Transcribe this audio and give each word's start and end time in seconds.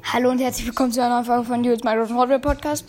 Hallo 0.00 0.30
und 0.30 0.38
herzlich 0.38 0.66
willkommen 0.66 0.90
zu 0.90 1.00
einer 1.00 1.16
neuen 1.16 1.24
Folge 1.24 1.44
von 1.44 1.62
Jules 1.64 1.84
Minecraft 1.84 2.14
Hardware 2.14 2.40
Podcast. 2.40 2.86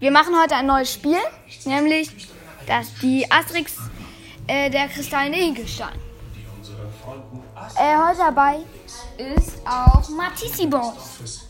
Wir 0.00 0.10
machen 0.10 0.34
heute 0.40 0.56
ein 0.56 0.66
neues 0.66 0.92
Spiel, 0.92 1.18
nämlich 1.64 2.10
das 2.66 2.92
die 3.00 3.30
Asterix 3.30 3.76
äh, 4.46 4.68
der 4.70 4.88
kristallene 4.88 5.36
Hinkelstein. 5.36 5.94
Äh, 7.76 7.96
heute 7.96 8.18
dabei 8.18 8.58
ist 9.18 9.66
auch 9.66 10.08
Matissibos. 10.08 10.96
Asterix 10.96 11.48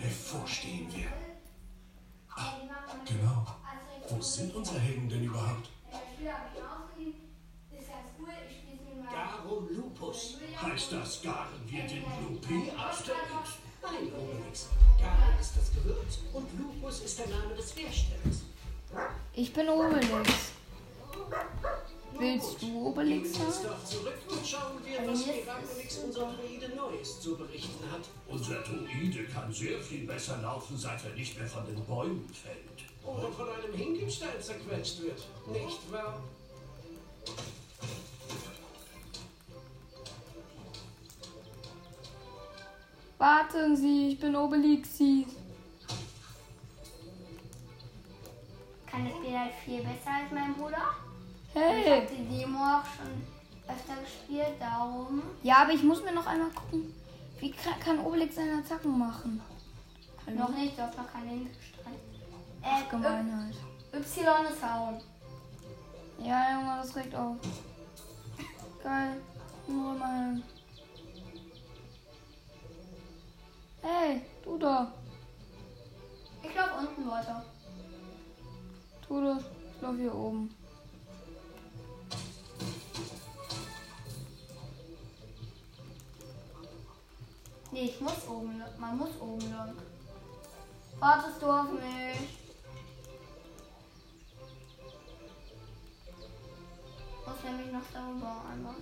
bevorstehen. 0.00 0.88
Ah, 2.34 2.54
genau. 3.04 3.46
Wo 4.08 4.22
sind 4.22 4.54
unsere 4.54 4.78
Helden 4.78 5.08
denn 5.08 5.24
überhaupt? 5.24 5.68
Darum 9.12 9.68
Lupus. 9.74 10.38
Heißt 10.62 10.92
das, 10.92 11.20
garen 11.22 11.60
wir 11.66 11.82
den 11.82 12.04
Lupi 12.22 12.70
Asterix? 12.78 13.58
Nein, 13.82 14.12
Obelix. 14.16 14.68
Garen 14.96 15.40
ist 15.40 15.56
das 15.56 15.72
Gewürz 15.74 16.20
und 16.32 16.46
Lupus 16.56 17.00
ist 17.00 17.18
der 17.18 17.26
Name 17.28 17.54
des 17.56 17.74
Herstellers. 17.76 18.42
Ich 19.34 19.52
bin 19.52 19.68
Obelix. 19.68 20.52
Willst 22.16 22.62
du 22.62 22.86
Obelix 22.86 23.32
sein? 23.32 23.46
doch 23.64 23.84
zurück 23.84 24.18
und 24.28 24.46
schauen 24.46 24.78
wir, 24.84 24.98
was 25.10 25.26
Miraculix 25.26 25.96
unser 25.96 26.32
Druide 26.32 26.68
Neues 26.76 27.20
zu 27.20 27.36
berichten 27.36 27.90
hat. 27.90 28.02
Unser 28.28 28.62
Druide 28.62 29.24
kann 29.24 29.52
sehr 29.52 29.80
viel 29.80 30.06
besser 30.06 30.38
laufen, 30.42 30.78
seit 30.78 31.04
er 31.04 31.14
nicht 31.14 31.36
mehr 31.36 31.48
von 31.48 31.66
den 31.66 31.84
Bäumen 31.84 32.28
fällt. 32.32 32.88
Oder 33.04 33.32
von 33.32 33.48
einem 33.48 33.74
Hinkelstein 33.74 34.40
zerquetscht 34.40 35.02
wird. 35.02 35.22
Nicht 35.52 35.90
wahr? 35.90 36.22
Warten 43.22 43.76
Sie, 43.76 44.08
ich 44.08 44.18
bin 44.18 44.34
Obelixi. 44.34 45.24
kann 48.90 49.04
das 49.04 49.14
Spiel 49.14 49.38
halt 49.38 49.52
viel 49.64 49.78
besser 49.78 50.10
als 50.20 50.32
mein 50.32 50.52
Bruder. 50.54 50.82
Ich 51.48 51.54
Hey. 51.54 52.00
habe 52.00 52.06
die 52.16 52.36
Demo 52.40 52.58
auch 52.58 52.84
schon 52.84 53.22
öfter 53.68 53.94
gespielt, 54.02 54.56
darum. 54.58 55.22
Ja, 55.44 55.58
aber 55.62 55.70
ich 55.70 55.84
muss 55.84 56.02
mir 56.02 56.12
noch 56.12 56.26
einmal 56.26 56.50
gucken, 56.50 56.92
wie 57.38 57.52
kann 57.52 58.00
Obelix 58.00 58.34
seine 58.34 58.58
Attacken 58.58 58.98
machen? 58.98 59.40
Noch 60.26 60.48
nicht, 60.48 60.76
du 60.76 60.82
hast 60.82 60.98
noch 60.98 61.12
keine 61.12 61.30
Hinterstreit. 61.30 62.00
Ach, 62.64 62.80
Äh, 62.80 62.90
Gemeinheit. 62.90 63.54
Y 63.92 63.98
Y 64.00 64.46
ist 64.52 64.62
hauen. 64.68 65.00
Ja, 66.18 66.54
Junge, 66.58 66.76
das 66.82 66.96
regt 66.96 67.14
auf. 67.14 67.36
Geil. 68.82 69.22
Nur 69.68 69.94
mal. 69.94 70.42
Hey, 73.82 74.22
du 74.44 74.58
da. 74.58 74.92
Ich 76.40 76.54
laufe 76.54 76.74
unten 76.78 77.10
weiter. 77.10 77.44
Tu 79.06 79.24
das. 79.24 79.42
Ich 79.74 79.82
lauf 79.82 79.96
hier 79.96 80.14
oben. 80.14 80.54
Nee, 87.72 87.86
ich 87.86 88.00
muss 88.00 88.28
oben, 88.28 88.60
lang. 88.60 88.70
man 88.78 88.98
muss 88.98 89.20
oben 89.20 89.50
lang. 89.50 89.74
Wartest 91.00 91.42
du 91.42 91.46
auf 91.46 91.72
mich? 91.72 92.38
Muss 97.26 97.42
nämlich 97.44 97.72
noch 97.72 97.90
darüber 97.92 98.42
einmal. 98.48 98.76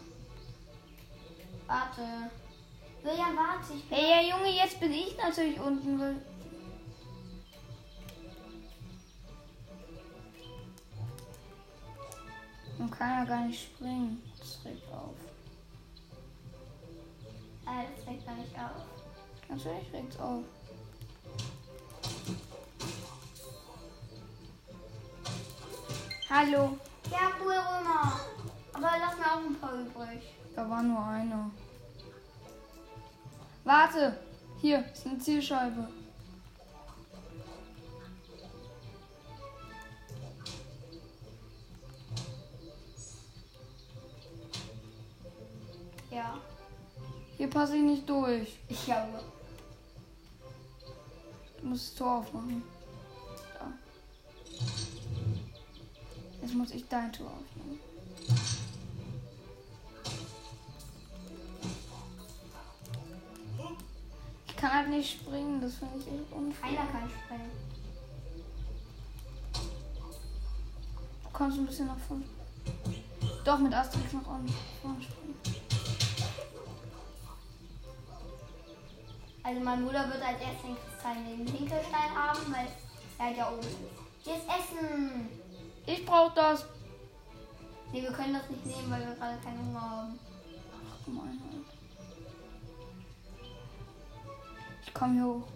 Warte. 1.67 2.31
William, 3.03 3.35
warte, 3.37 3.73
ich 3.75 3.89
bin. 3.89 3.99
Hey, 3.99 4.29
ja, 4.29 4.37
Junge, 4.37 4.51
jetzt 4.51 4.79
bin 4.79 4.93
ich 4.93 5.17
natürlich 5.17 5.59
unten. 5.59 6.21
Man 12.79 12.91
kann 12.91 13.11
ja 13.11 13.25
gar 13.25 13.45
nicht 13.47 13.63
springen. 13.63 14.23
Das 14.39 14.59
regt 14.65 14.93
auf. 14.93 15.15
Äh, 17.67 17.85
das 17.95 18.05
fällt 18.05 18.27
gar 18.27 18.37
nicht 18.37 18.55
auf. 18.55 18.85
Natürlich 19.49 19.93
regt's 19.93 20.19
auf. 20.19 20.45
Hallo. 26.29 26.79
Ja, 27.11 27.33
cool, 27.43 27.53
Römer. 27.53 28.21
Aber 28.73 28.91
lass 28.99 29.19
mir 29.19 29.27
auch 29.27 29.45
ein 29.45 29.61
paar 29.61 29.75
übrig. 29.75 30.23
Da 30.55 30.69
war 30.69 30.83
nur 30.83 31.05
einer. 31.05 31.51
Warte. 33.65 34.17
Hier 34.61 34.85
ist 34.93 35.07
eine 35.07 35.19
Zielscheibe. 35.19 35.89
Ja. 46.11 46.39
Hier 47.37 47.49
passe 47.49 47.77
ich 47.77 47.83
nicht 47.83 48.09
durch. 48.09 48.59
Ich 48.69 48.85
glaube. 48.85 49.23
Du 51.61 51.67
musst 51.67 51.91
das 51.91 51.95
Tor 51.99 52.19
aufmachen. 52.19 52.63
Da. 53.59 53.73
Jetzt 56.43 56.55
muss 56.55 56.71
ich 56.73 56.87
dein 56.89 57.13
Tor 57.13 57.27
aufmachen. 57.27 57.90
Kann 64.61 64.73
halt 64.73 64.89
nicht 64.91 65.19
springen, 65.19 65.61
das 65.61 65.77
finde 65.77 65.99
ich 65.99 66.07
echt 66.07 66.33
unfair. 66.33 66.69
Keiner 66.69 66.93
kann 66.93 67.09
springen. 67.09 67.51
Du 71.23 71.31
kommst 71.33 71.59
ein 71.59 71.67
bisschen 71.67 71.87
nach 71.87 71.99
vorne. 71.99 72.25
Doch, 73.45 73.59
mit 73.59 73.73
Asterix 73.73 74.13
nach 74.13 74.23
vorne 74.23 74.49
springen. 74.49 75.37
Also 79.43 79.61
mein 79.63 79.85
Bruder 79.85 80.07
wird 80.09 80.23
als 80.23 80.41
erstes 80.41 80.63
den 80.63 80.77
Kristall 80.77 81.17
neben 81.27 81.47
Hinkelstein 81.47 82.15
haben, 82.15 82.53
weil 82.53 82.69
er 83.19 83.25
halt 83.25 83.37
ja 83.39 83.51
oben 83.51 83.61
ist. 83.61 83.79
Hier 84.23 84.35
ist 84.35 84.45
Essen. 84.45 85.29
Ich 85.87 86.05
brauch 86.05 86.35
das. 86.35 86.67
Nee, 87.93 88.03
wir 88.03 88.13
können 88.13 88.35
das 88.35 88.49
nicht 88.51 88.67
nehmen, 88.67 88.91
weil 88.91 89.07
wir 89.07 89.15
gerade 89.15 89.39
keinen 89.43 89.67
Hunger 89.67 89.81
haben. 89.81 90.19
Ach, 90.73 91.05
Gemeinheit. 91.05 91.50
Ich 91.50 91.50
komm 95.01 95.15
hier 95.15 95.25
hoch. 95.25 95.49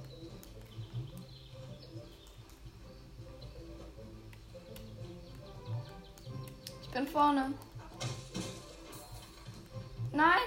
Ich 6.82 6.90
bin 6.90 7.06
vorne. 7.06 7.52
Nein! 10.12 10.40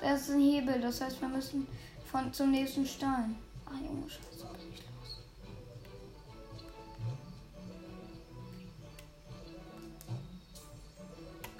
Das 0.00 0.22
ist 0.22 0.30
ein 0.30 0.40
Hebel, 0.40 0.80
das 0.80 1.00
heißt, 1.00 1.20
wir 1.20 1.28
müssen 1.28 1.68
von 2.10 2.32
zum 2.32 2.50
nächsten 2.50 2.84
Stein. 2.84 3.36
Ach 3.66 3.74
Junge, 3.74 4.10
scheiße, 4.10 4.46
bin 4.46 4.72
ich 4.72 4.80
los. 4.80 5.20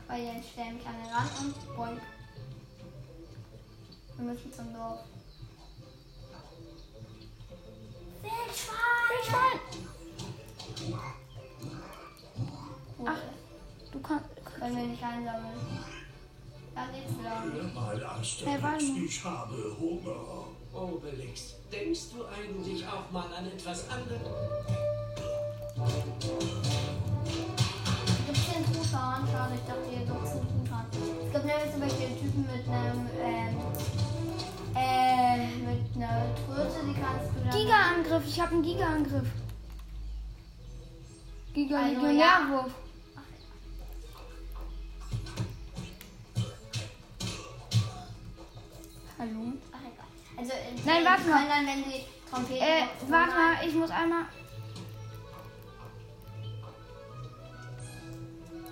Weil 0.08 0.26
dann 0.26 0.42
stellen 0.42 0.76
mich 0.76 0.86
an 0.86 0.94
den 1.04 1.12
Rand 1.12 1.30
und 1.40 1.76
boink. 1.76 2.17
Wir 4.18 4.24
müssen 4.24 4.52
zum 4.52 4.74
Dorf. 4.74 4.98
Wildschwein! 8.22 9.60
Cool. 12.98 13.06
Ach. 13.06 13.18
Du 13.92 14.00
kannst. 14.00 14.26
Können 14.58 14.76
wir 14.76 14.84
nicht 14.86 15.02
einsammeln. 15.02 15.60
Da 16.74 16.86
geht's 16.92 17.14
lang. 17.22 17.52
Hey, 18.44 18.62
warte 18.62 18.84
mal. 18.84 19.04
ich 19.04 19.24
habe 19.24 19.76
Hunger. 19.80 20.48
Obelix, 20.74 21.54
denkst 21.72 22.10
du 22.12 22.24
eigentlich 22.26 22.86
auch 22.86 23.10
mal 23.10 23.32
an 23.32 23.46
etwas 23.46 23.88
anderes? 23.88 24.20
Gibt 28.26 28.38
es 28.38 28.44
hier 28.44 28.56
einen 28.56 28.74
Truthahn? 28.74 29.28
Schade, 29.30 29.54
ich 29.54 29.66
dachte, 29.66 29.88
hier 29.88 30.06
gibt 30.06 30.24
es 30.24 30.30
einen 30.32 30.48
Truthahn. 30.48 30.86
Es 30.92 31.32
gibt 31.32 31.44
nämlich 31.44 31.72
zum 31.72 31.80
Beispiel 31.80 32.06
einen 32.06 32.20
Typen 32.20 32.42
mit 32.42 32.68
einem, 32.68 33.08
ähm, 33.20 33.56
äh, 33.56 33.97
mit 35.98 36.06
einer 36.06 36.34
Tröte, 36.34 36.86
die 36.86 36.94
kannst 36.94 37.34
du 37.34 37.40
dann... 37.40 37.50
Giga-Angriff, 37.50 38.22
ich 38.26 38.40
habe 38.40 38.52
einen 38.52 38.62
Giga-Angriff. 38.62 39.28
Giga-Legionärwurf. 41.54 42.72
Hallo? 49.18 49.52
Ach, 49.72 49.80
egal. 49.80 50.06
Also, 50.36 50.52
äh, 50.52 50.56
Nein, 50.86 51.00
die 51.00 51.06
warte 51.06 51.28
mal. 51.28 51.48
dann, 51.48 51.66
wenn 51.66 51.84
die 51.84 52.04
Trompete... 52.30 52.60
Äh, 52.60 52.82
warte 53.08 53.32
mal, 53.32 53.66
ich 53.66 53.74
muss 53.74 53.90
einmal. 53.90 54.24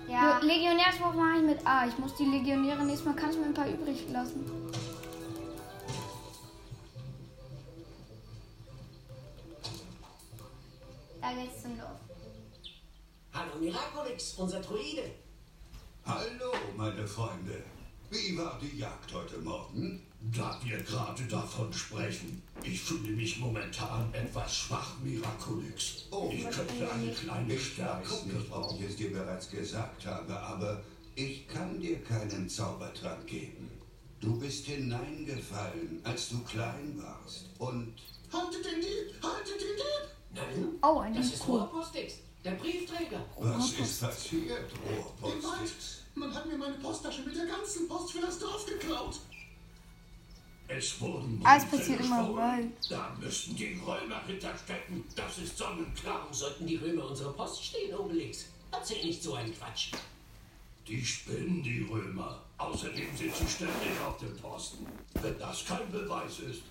Ja, 0.07 0.39
Legionärswurf 0.39 1.15
mache 1.15 1.39
ich 1.39 1.43
mit 1.43 1.67
A. 1.67 1.85
Ich 1.85 1.97
muss 1.97 2.15
die 2.15 2.23
Legionäre 2.23 2.85
nächstes 2.85 3.05
Mal. 3.05 3.15
Kannst 3.15 3.35
du 3.35 3.41
mir 3.41 3.47
ein 3.47 3.53
paar 3.53 3.67
übrig 3.67 4.05
lassen? 4.09 4.45
Da 11.27 11.33
geht's 11.33 11.61
zum 11.61 11.77
Dorf. 11.77 11.99
Hallo 13.33 13.59
Miraculix, 13.59 14.35
unser 14.37 14.61
Druide. 14.61 15.11
Hallo, 16.05 16.53
meine 16.77 17.05
Freunde. 17.05 17.63
Wie 18.09 18.37
war 18.37 18.57
die 18.61 18.77
Jagd 18.77 19.13
heute 19.13 19.37
Morgen? 19.39 20.03
Da 20.21 20.57
wir 20.63 20.77
gerade 20.77 21.23
davon 21.23 21.73
sprechen, 21.73 22.41
ich 22.63 22.81
fühle 22.81 23.11
mich 23.11 23.39
momentan 23.39 24.13
etwas 24.13 24.55
schwach, 24.55 24.99
Miraculix. 25.03 26.05
Oh, 26.11 26.29
ich 26.31 26.49
könnte 26.49 26.89
eine 26.89 27.11
kleine 27.11 27.59
Stärkung 27.59 28.29
gebrauchen. 28.29 28.77
ich 28.79 28.91
es 28.91 28.95
dir 28.95 29.11
bereits 29.11 29.49
gesagt 29.49 30.05
habe, 30.05 30.39
aber 30.39 30.81
ich 31.15 31.45
kann 31.49 31.77
dir 31.81 32.01
keinen 32.05 32.47
Zaubertrank 32.47 33.27
geben. 33.27 33.69
Du 34.21 34.39
bist 34.39 34.65
hineingefallen, 34.65 35.99
als 36.05 36.29
du 36.29 36.41
klein 36.45 36.93
warst. 36.95 37.49
Und 37.57 37.95
Haltet 38.31 38.63
den 38.63 38.79
Dieb! 38.79 39.21
Haltet 39.21 39.59
den 39.59 39.75
Dieb! 39.75 40.06
Nein, 40.33 40.67
Oh, 40.81 40.99
eine 40.99 41.17
das 41.17 41.33
ist. 41.33 41.47
Rohrpostix, 41.47 42.15
der 42.43 42.51
Briefträger. 42.51 43.23
was 43.37 43.71
ist 43.73 44.01
passiert, 44.01 44.71
Im 44.71 44.89
Wald. 44.89 45.33
Rohrpostix? 45.43 46.01
Man 46.15 46.33
hat 46.33 46.45
mir 46.45 46.57
meine 46.57 46.75
Posttasche 46.75 47.21
mit 47.21 47.35
der 47.35 47.45
ganzen 47.45 47.87
Post 47.87 48.11
für 48.11 48.21
das 48.21 48.39
Dorf 48.39 48.65
geklaut. 48.65 49.15
Es 50.69 50.99
wurden 50.99 51.39
Alles 51.45 51.63
Briefe 51.65 51.77
passiert 51.77 51.99
immer. 52.01 52.35
Wald. 52.35 52.71
Da 52.89 53.15
müssten 53.19 53.55
die 53.55 53.79
Römer 53.85 54.21
hinterstecken. 54.25 55.03
Das 55.15 55.37
ist 55.37 55.57
sonnenklar. 55.57 56.19
Warum 56.21 56.33
sollten 56.33 56.67
die 56.67 56.75
Römer 56.75 57.09
unsere 57.09 57.31
Post 57.33 57.63
stehen, 57.63 57.95
Obelix? 57.95 58.45
Erzähl 58.71 59.05
nicht 59.05 59.23
so 59.23 59.33
einen 59.35 59.53
Quatsch. 59.57 59.91
Die 60.87 61.05
spinnen, 61.05 61.63
die 61.63 61.83
Römer. 61.89 62.41
Außerdem 62.57 63.15
sind 63.15 63.33
sie 63.35 63.47
ständig 63.47 63.91
auf 64.05 64.17
dem 64.17 64.35
Posten. 64.37 64.85
Wenn 65.21 65.37
das 65.39 65.63
kein 65.65 65.89
Beweis 65.91 66.39
ist. 66.39 66.63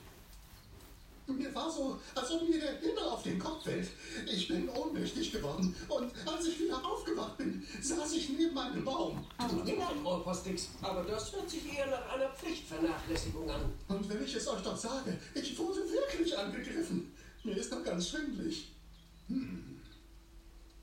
Mir 1.27 1.53
war 1.55 1.71
so, 1.71 1.99
als 2.15 2.31
ob 2.31 2.49
mir 2.49 2.61
der 2.61 2.79
Himmel 2.79 3.03
auf 3.03 3.23
den 3.23 3.39
Kopf 3.39 3.65
fällt. 3.65 3.89
Ich 4.27 4.47
bin 4.47 4.69
ohnmächtig 4.69 5.33
geworden 5.33 5.75
und 5.89 6.13
als 6.25 6.47
ich 6.47 6.61
wieder 6.61 6.85
aufgewacht 6.85 7.37
bin, 7.37 7.67
saß 7.81 8.13
ich 8.13 8.29
neben 8.31 8.57
einem 8.57 8.85
Baum. 8.85 9.27
Tut 9.49 9.65
mir 9.65 9.77
leid, 9.77 9.97
Rohrpostix, 10.05 10.69
aber 10.81 11.03
das 11.03 11.33
hört 11.33 11.51
sich 11.51 11.77
eher 11.77 11.89
nach 11.89 12.09
einer 12.11 12.29
Pflichtvernachlässigung 12.29 13.51
an. 13.51 13.73
Und 13.89 14.09
wenn 14.09 14.25
ich 14.25 14.35
es 14.37 14.47
euch 14.47 14.63
doch 14.63 14.77
sage, 14.77 15.19
ich 15.35 15.59
wurde 15.59 15.81
wirklich 15.81 16.37
angegriffen. 16.39 17.13
Mir 17.43 17.57
ist 17.57 17.73
noch 17.73 17.83
ganz 17.83 18.11
schwindlig. 18.11 18.73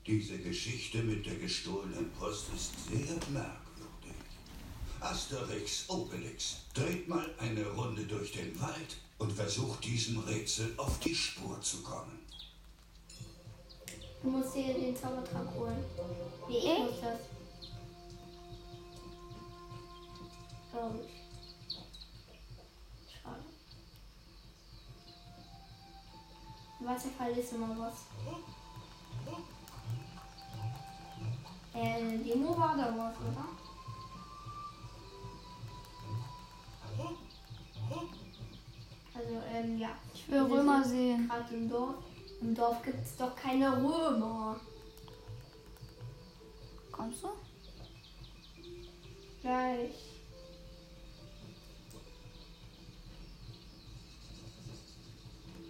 Diese 0.06 0.38
Geschichte 0.38 1.02
mit 1.02 1.24
der 1.24 1.36
gestohlenen 1.36 2.10
Post 2.12 2.46
ist 2.54 2.72
sehr 2.88 3.16
merkwürdig. 3.32 3.64
Asterix, 5.00 5.88
Obelix, 5.88 6.56
dreht 6.74 7.08
mal 7.08 7.34
eine 7.38 7.66
Runde 7.68 8.04
durch 8.04 8.32
den 8.32 8.58
Wald 8.60 8.96
und 9.18 9.32
versucht 9.32 9.84
diesem 9.84 10.18
Rätsel 10.20 10.74
auf 10.76 10.98
die 11.00 11.14
Spur 11.14 11.60
zu 11.60 11.82
kommen. 11.82 12.18
Du 14.22 14.30
musst 14.30 14.54
dir 14.54 14.72
den 14.74 14.96
Zaubertrank 14.96 15.50
holen. 15.54 15.84
Nee, 16.48 16.56
ich 16.56 16.78
muss 16.78 17.00
das. 17.00 17.20
Glaub 20.72 20.94
ich. 21.00 21.10
Schade. 23.12 23.44
Warte, 26.80 27.08
verliest 27.16 27.52
immer 27.52 27.76
was. 27.78 27.94
Äh, 31.74 32.18
Demo 32.18 32.56
war 32.56 32.76
da 32.76 32.94
was, 32.96 33.16
oder? 33.18 33.48
Ähm, 39.64 39.78
ja. 39.78 39.90
Ich 40.12 40.28
will 40.28 40.40
Römer 40.40 40.84
sehen. 40.84 41.28
Gerade 41.28 41.54
im 41.54 41.68
Dorf. 41.68 41.94
Im 42.40 42.54
Dorf 42.54 42.82
gibt 42.82 43.02
es 43.02 43.16
doch 43.16 43.34
keine 43.34 43.70
Römer. 43.76 44.60
Kommst 46.92 47.22
du? 47.22 47.28
Gleich. 49.40 49.94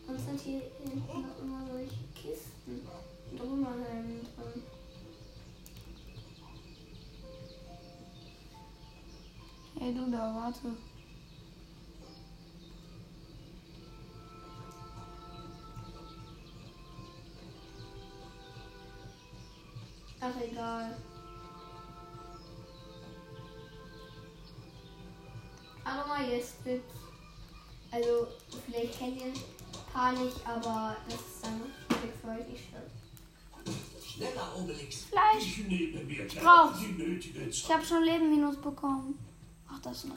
Und 0.07 0.21
sind 0.21 0.41
hier 0.41 0.63
hinten 0.83 1.23
noch 1.23 1.39
immer 1.43 1.67
solche 1.71 2.05
Kisten 2.15 2.87
mit 3.33 3.43
Römerhelmen 3.43 4.21
drin. 4.21 4.63
Hey 9.79 9.95
du 9.95 10.11
da, 10.11 10.35
warte. 10.35 10.94
Ach, 20.27 20.41
egal. 20.41 20.97
Hallo 25.85 26.09
Majestic. 26.09 26.81
Also, 27.91 28.29
vielleicht 28.65 28.99
kennt 28.99 29.19
ihr 29.19 29.27
ein 29.27 29.35
paar 29.93 30.13
nicht, 30.13 30.37
aber 30.47 30.97
das 31.07 31.17
ist 31.21 31.43
dann 31.45 31.61
wirklich 31.91 32.13
für 32.23 32.29
euch 32.29 32.49
nicht 32.49 32.65
schlimm. 32.71 34.03
Schneller, 34.03 34.57
Obelix. 34.57 35.05
Fleisch. 35.05 35.59
Ich 35.59 35.69
nehme 35.69 36.05
mir 36.05 36.25
Ich 36.25 36.35
Zeit. 36.35 37.77
habe 37.77 37.85
schon 37.85 38.03
Leben 38.05 38.31
minus 38.31 38.57
bekommen. 38.57 39.19
Ach, 39.69 39.79
das 39.81 39.99
ist 39.99 40.05
ein 40.07 40.13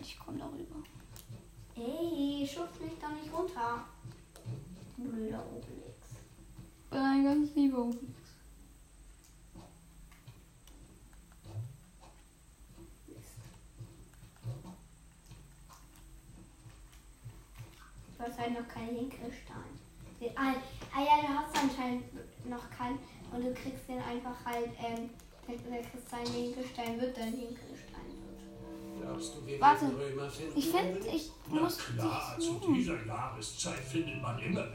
Moment, 0.00 0.06
ich 0.06 0.18
komme 0.18 0.38
darüber. 0.38 0.82
Ey, 1.76 2.46
schubst 2.46 2.80
mich 2.80 2.92
doch 2.98 3.10
nicht 3.10 3.32
runter. 3.32 3.84
Blöder 4.96 5.44
Obelix. 5.46 5.96
Ich 6.84 6.90
bin 6.90 6.98
ein 7.00 7.24
ganz 7.24 7.54
lieber 7.54 7.78
Obelix. 7.80 8.08
Du 18.16 18.24
hast 18.24 18.38
halt 18.38 18.52
noch 18.52 18.68
keinen 18.68 18.96
Hinkelstein. 18.96 19.78
Den- 20.20 20.36
Ah, 20.36 20.54
ah 20.94 21.00
ja, 21.02 21.20
du 21.22 21.28
hast 21.28 21.56
anscheinend 21.62 22.04
noch 22.48 22.70
keinen 22.70 22.98
und 23.32 23.42
du 23.42 23.52
kriegst 23.54 23.88
den 23.88 24.00
einfach 24.02 24.44
halt, 24.44 24.70
ähm, 24.78 25.10
der, 25.48 25.82
kristallene 25.82 26.30
Hinkelstein 26.30 27.00
wird 27.00 27.16
dein 27.16 27.32
Hinkelstein. 27.32 27.69
Warte. 29.58 29.92
Ich 30.54 30.68
finde, 30.70 30.98
ich 31.08 31.30
Na 31.50 31.60
muss 31.62 31.78
klar, 31.78 32.36
zu 32.38 32.52
suchen. 32.52 32.74
dieser 32.74 33.04
Jahreszeit 33.04 33.78
findet 33.80 34.22
man 34.22 34.38
immer 34.38 34.66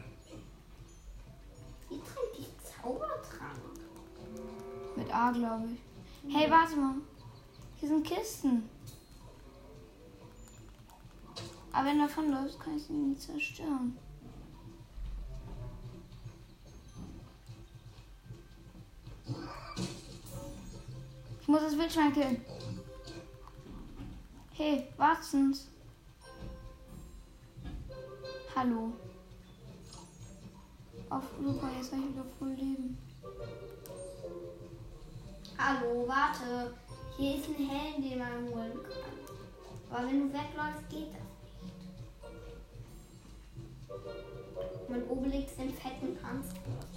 Wie 1.89 1.95
trinkt 1.99 2.37
die 2.37 2.45
Zaubertrank? 2.63 3.59
Mit 4.95 5.13
A, 5.13 5.31
glaube 5.31 5.65
ich. 5.73 6.35
Hey, 6.35 6.49
warte 6.49 6.75
mal. 6.75 6.95
Hier 7.77 7.89
sind 7.89 8.05
Kisten. 8.05 8.69
Aber 11.71 11.85
wenn 11.87 11.97
du 11.99 12.07
davon 12.07 12.31
läufst, 12.31 12.59
kann 12.59 12.77
ich 12.77 12.83
sie 12.83 12.93
nie 12.93 13.17
zerstören. 13.17 13.97
Ich 21.41 21.47
muss 21.47 21.61
das 21.61 21.77
Wildschwein 21.77 22.13
killen. 22.13 22.41
Hey, 24.57 24.87
Watzens. 24.95 25.67
Hallo. 28.55 28.93
Auf 31.09 31.23
super, 31.43 31.69
jetzt 31.77 31.91
habe 31.91 32.03
ich 32.03 32.13
wieder 32.13 32.23
voll 32.39 32.51
Leben. 32.51 32.97
Hallo, 35.57 36.07
warte. 36.07 36.73
Hier 37.17 37.35
ist 37.35 37.49
ein 37.49 37.69
Helm, 37.69 38.01
den 38.01 38.17
man 38.17 38.45
holen 38.45 38.79
kann. 38.81 38.93
Aber 39.91 40.07
wenn 40.07 40.21
du 40.21 40.27
wegläufst, 40.33 40.89
geht 40.89 41.11
das 41.11 41.19
nicht. 41.61 41.75
Mein 44.89 45.05
Obelix 45.09 45.57
den 45.57 45.73
fetten 45.73 46.17
Transport. 46.17 46.87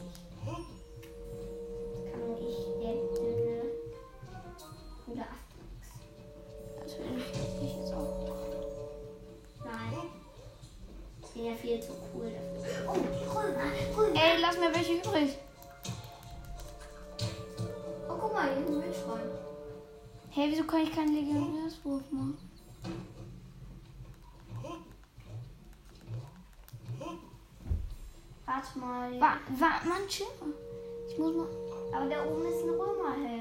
Ey, 14.38 14.42
lass 14.42 14.56
mir 14.56 14.72
welche 14.72 14.92
übrig. 14.94 15.36
Oh, 18.08 18.14
guck 18.20 18.32
mal, 18.32 18.48
hier 18.54 18.62
ist 18.62 18.68
ein 18.68 18.82
Wildschwein. 18.82 19.30
Hey, 20.30 20.48
wieso 20.52 20.62
kann 20.62 20.82
ich 20.82 20.94
keinen 20.94 21.12
Legionärswurf 21.12 22.02
machen? 22.12 22.38
Warte 28.46 28.78
mal. 28.78 29.20
Wa 29.20 29.38
wa 29.58 29.70
Mann, 29.88 30.06
chill. 30.06 30.26
Ich 31.08 31.18
muss 31.18 31.34
mal. 31.34 31.48
Aber 31.92 32.08
da 32.08 32.24
oben 32.24 32.46
ist 32.46 32.62
ein 32.62 32.70
Römerhelm. 32.70 33.37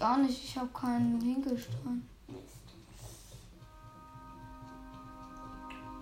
Ich 0.00 0.06
auch 0.06 0.16
nicht. 0.16 0.42
Ich 0.42 0.56
habe 0.56 0.68
keinen 0.68 1.20
Hinkelstein. 1.20 1.74
machen. 1.84 2.08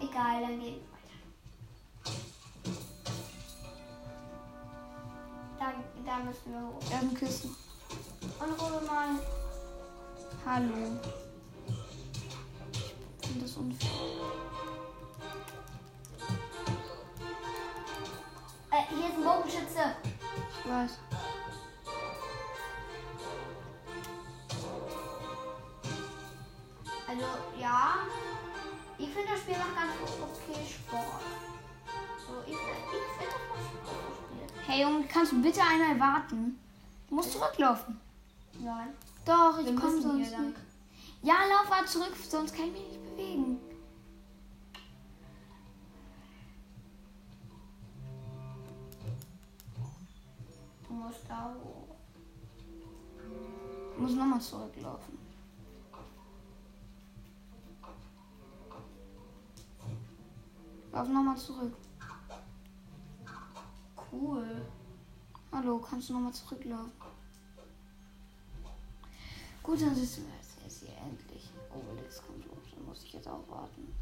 Egal, 0.00 0.40
dann 0.40 0.60
gehen 0.60 0.76
wir 0.76 0.92
weiter. 0.92 1.18
Da, 5.58 5.72
da 6.06 6.18
müssen 6.18 6.52
wir 6.52 6.60
hoch. 6.60 6.78
Da 6.88 7.00
sind 7.00 7.18
Kisten. 7.18 7.56
Und 8.38 8.60
hole 8.60 8.86
mal. 8.86 9.18
Hallo. 10.46 11.00
Ich 13.20 13.26
finde 13.26 13.40
das 13.40 13.56
unfair. 13.56 13.90
Äh, 18.70 18.94
hier 18.94 19.08
ist 19.08 19.16
ein 19.16 19.24
Bogenschütze. 19.24 19.96
Ich 20.64 20.70
weiß. 20.70 20.98
Ich 28.98 29.08
finde 29.10 29.28
das 29.30 29.40
Spiel 29.40 29.56
macht 29.56 29.76
ganz 29.76 29.92
okay 30.02 30.66
Sport. 30.66 31.22
So, 32.26 32.42
ich, 32.44 32.52
ich 32.52 32.58
finde 32.58 33.06
das 33.16 33.38
macht 33.48 33.64
Spaß, 33.70 33.94
das 33.94 34.48
Spiel. 34.48 34.66
Hey 34.66 34.82
Junge, 34.82 35.06
kannst 35.06 35.32
du 35.32 35.40
bitte 35.40 35.60
einmal 35.62 36.00
warten? 36.00 36.58
Du 37.08 37.14
musst 37.14 37.32
zurücklaufen. 37.32 38.00
Nein. 38.58 38.88
Doch, 39.24 39.58
ich 39.60 39.76
komme 39.76 40.02
sonst 40.02 40.18
nicht. 40.18 40.56
Ja, 41.22 41.34
lauf 41.48 41.70
mal 41.70 41.86
zurück, 41.86 42.12
sonst 42.28 42.54
kann 42.54 42.66
ich 42.66 42.72
mich 42.72 42.88
nicht 42.88 43.04
bewegen. 43.04 43.60
Du 50.86 50.94
musst 50.94 51.20
da 51.28 51.54
hoch. 51.54 51.94
Ich 53.92 53.98
muss 53.98 54.12
nochmal 54.12 54.40
zurücklaufen. 54.40 55.17
Lauf 60.92 61.08
nochmal 61.08 61.36
zurück. 61.36 61.74
Cool. 64.10 64.62
Hallo, 65.52 65.78
kannst 65.78 66.08
du 66.08 66.14
nochmal 66.14 66.32
zurücklaufen? 66.32 66.92
Gut, 69.62 69.82
dann 69.82 69.94
sitzen 69.94 70.26
wir 70.26 70.34
jetzt, 70.34 70.56
jetzt 70.64 70.80
hier 70.80 70.96
endlich. 70.98 71.50
Obelix 71.74 72.22
kommt 72.22 72.44
hoch, 72.46 72.56
dann 72.74 72.86
muss 72.86 73.02
ich 73.02 73.12
jetzt 73.12 73.28
auch 73.28 73.46
warten. 73.48 73.94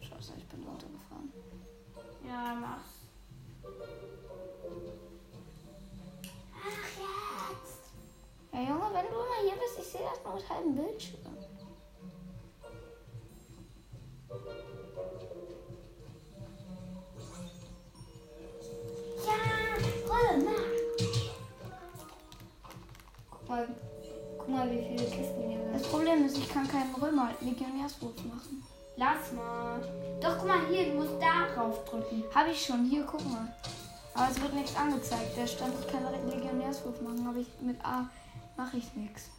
Scheiße, 0.00 0.32
ich 0.38 0.48
bin 0.48 0.62
runtergefahren. 0.64 1.32
Ja, 2.26 2.54
mach's. 2.54 3.02
Ach, 6.54 6.88
jetzt. 6.98 7.82
Ja, 8.52 8.60
Junge, 8.60 8.94
wenn 8.94 9.06
du 9.06 9.16
mal 9.16 9.42
hier 9.44 9.56
bist, 9.60 9.78
ich 9.78 9.86
sehe 9.86 10.00
das 10.02 10.24
nur 10.24 10.34
mit 10.34 10.48
halbem 10.48 10.74
Bildschirm. 10.74 11.51
Mal, 23.52 23.68
guck 24.38 24.48
mal, 24.48 24.70
wie 24.70 24.82
viele 24.82 25.04
Kisten 25.10 25.48
hier 25.48 25.58
Das 25.72 25.82
sind. 25.82 25.92
Problem 25.92 26.24
ist, 26.24 26.38
ich 26.38 26.48
kann 26.48 26.66
keinen 26.66 26.94
Römer 26.94 27.30
Legionärswurf 27.40 28.16
machen. 28.24 28.64
Lass 28.96 29.32
mal. 29.32 29.80
Doch, 30.20 30.38
guck 30.38 30.48
mal 30.48 30.66
hier, 30.68 30.92
du 30.92 30.98
musst 30.98 31.20
da 31.20 31.46
drauf 31.54 31.84
drücken. 31.84 32.24
Habe 32.34 32.50
ich 32.50 32.64
schon, 32.64 32.84
hier, 32.84 33.04
guck 33.04 33.24
mal. 33.30 33.54
Aber 34.14 34.30
es 34.30 34.40
wird 34.40 34.54
nichts 34.54 34.76
angezeigt. 34.76 35.36
Da 35.36 35.46
stand, 35.46 35.74
ich 35.80 35.86
kann 35.90 36.02
Legionärswurf 36.28 37.00
machen, 37.00 37.26
aber 37.26 37.38
ich, 37.38 37.48
mit 37.60 37.82
A 37.84 38.08
mache 38.56 38.76
ich 38.76 38.92
nichts. 38.94 39.30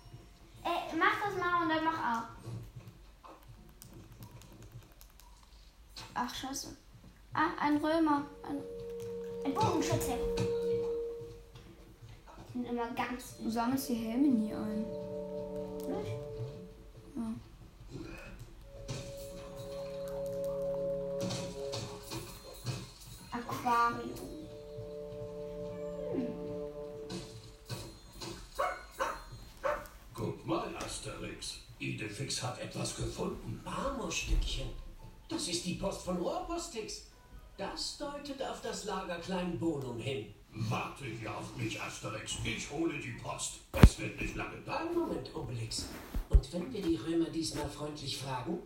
Ey, 0.64 0.98
mach 0.98 1.22
das 1.24 1.40
mal 1.40 1.64
und 1.64 1.70
dann 1.70 1.84
mach 1.84 2.00
A. 2.00 2.30
Ach, 6.16 6.34
scheiße. 6.34 6.76
Ah, 7.34 7.50
ein 7.60 7.78
Römer. 7.78 8.26
Ein, 8.48 8.62
Ein 9.46 9.54
Bogenschütze. 9.54 10.18
Sind 12.54 12.66
immer 12.66 12.92
ganz 12.94 13.38
du 13.44 13.50
sammelst 13.50 13.90
die 13.90 13.96
Helme 13.96 14.28
nie 14.28 14.54
ein. 14.54 14.86
üblich. 15.94 16.14
Ja. 17.16 17.34
Aquarium. 23.32 24.12
Guck 30.14 30.46
mal, 30.46 30.76
Asterix. 30.78 31.58
Idefix 31.80 32.42
hat 32.44 32.60
etwas 32.60 32.96
gefunden. 32.96 33.60
Marmorstückchen. 33.64 34.70
Das 35.28 35.48
ist 35.48 35.66
die 35.66 35.76
Post 35.76 36.02
von 36.04 36.18
Rohrpostix. 36.18 37.08
Das 37.58 37.98
deutet 37.98 38.42
auf 38.42 38.62
das 38.62 38.86
Lager 38.86 39.18
Kleinbonum 39.18 40.00
hin. 40.00 40.34
Warte 40.56 41.06
hier 41.06 41.36
auf 41.36 41.56
mich, 41.58 41.82
Asterix. 41.82 42.38
Ich 42.44 42.70
hole 42.70 43.00
die 43.00 43.16
Post. 43.24 43.62
Es 43.82 44.00
wird 44.00 44.22
nicht 44.22 44.36
lange 44.36 44.58
dauern. 44.62 44.88
Einen 44.88 44.96
Moment, 44.96 45.36
Obelix. 45.36 45.88
Und 46.30 46.54
wenn 46.54 46.72
wir 46.72 46.82
die 46.82 46.96
Römer 46.96 47.30
diesmal 47.30 47.68
freundlich 47.68 48.18
fragen? 48.18 48.60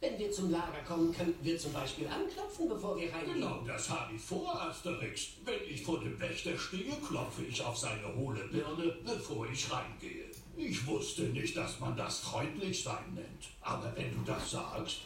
Wenn 0.00 0.18
wir 0.18 0.30
zum 0.30 0.50
Lager 0.50 0.80
kommen, 0.86 1.12
könnten 1.12 1.44
wir 1.44 1.58
zum 1.58 1.72
Beispiel 1.72 2.06
anklopfen, 2.06 2.68
bevor 2.68 2.96
wir 2.96 3.12
reingehen. 3.12 3.34
Genau 3.34 3.62
das 3.66 3.90
habe 3.90 4.14
ich 4.14 4.22
vor, 4.22 4.60
Asterix. 4.62 5.28
Wenn 5.44 5.60
ich 5.68 5.82
vor 5.82 6.00
dem 6.00 6.18
Wächter 6.20 6.56
stehe, 6.56 6.94
klopfe 7.06 7.44
ich 7.44 7.62
auf 7.62 7.76
seine 7.76 8.14
hohle 8.14 8.44
Birne, 8.48 8.96
bevor 9.04 9.46
ich 9.50 9.70
reingehe. 9.70 10.24
Ich 10.56 10.86
wusste 10.86 11.22
nicht, 11.22 11.56
dass 11.56 11.80
man 11.80 11.96
das 11.96 12.20
freundlich 12.20 12.82
sein 12.82 13.14
nennt. 13.14 13.48
Aber 13.60 13.92
wenn 13.94 14.10
du 14.14 14.22
das 14.24 14.50
sagst, 14.52 15.02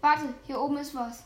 Warte, 0.00 0.32
hier 0.46 0.60
oben 0.60 0.78
ist 0.78 0.94
was. 0.94 1.24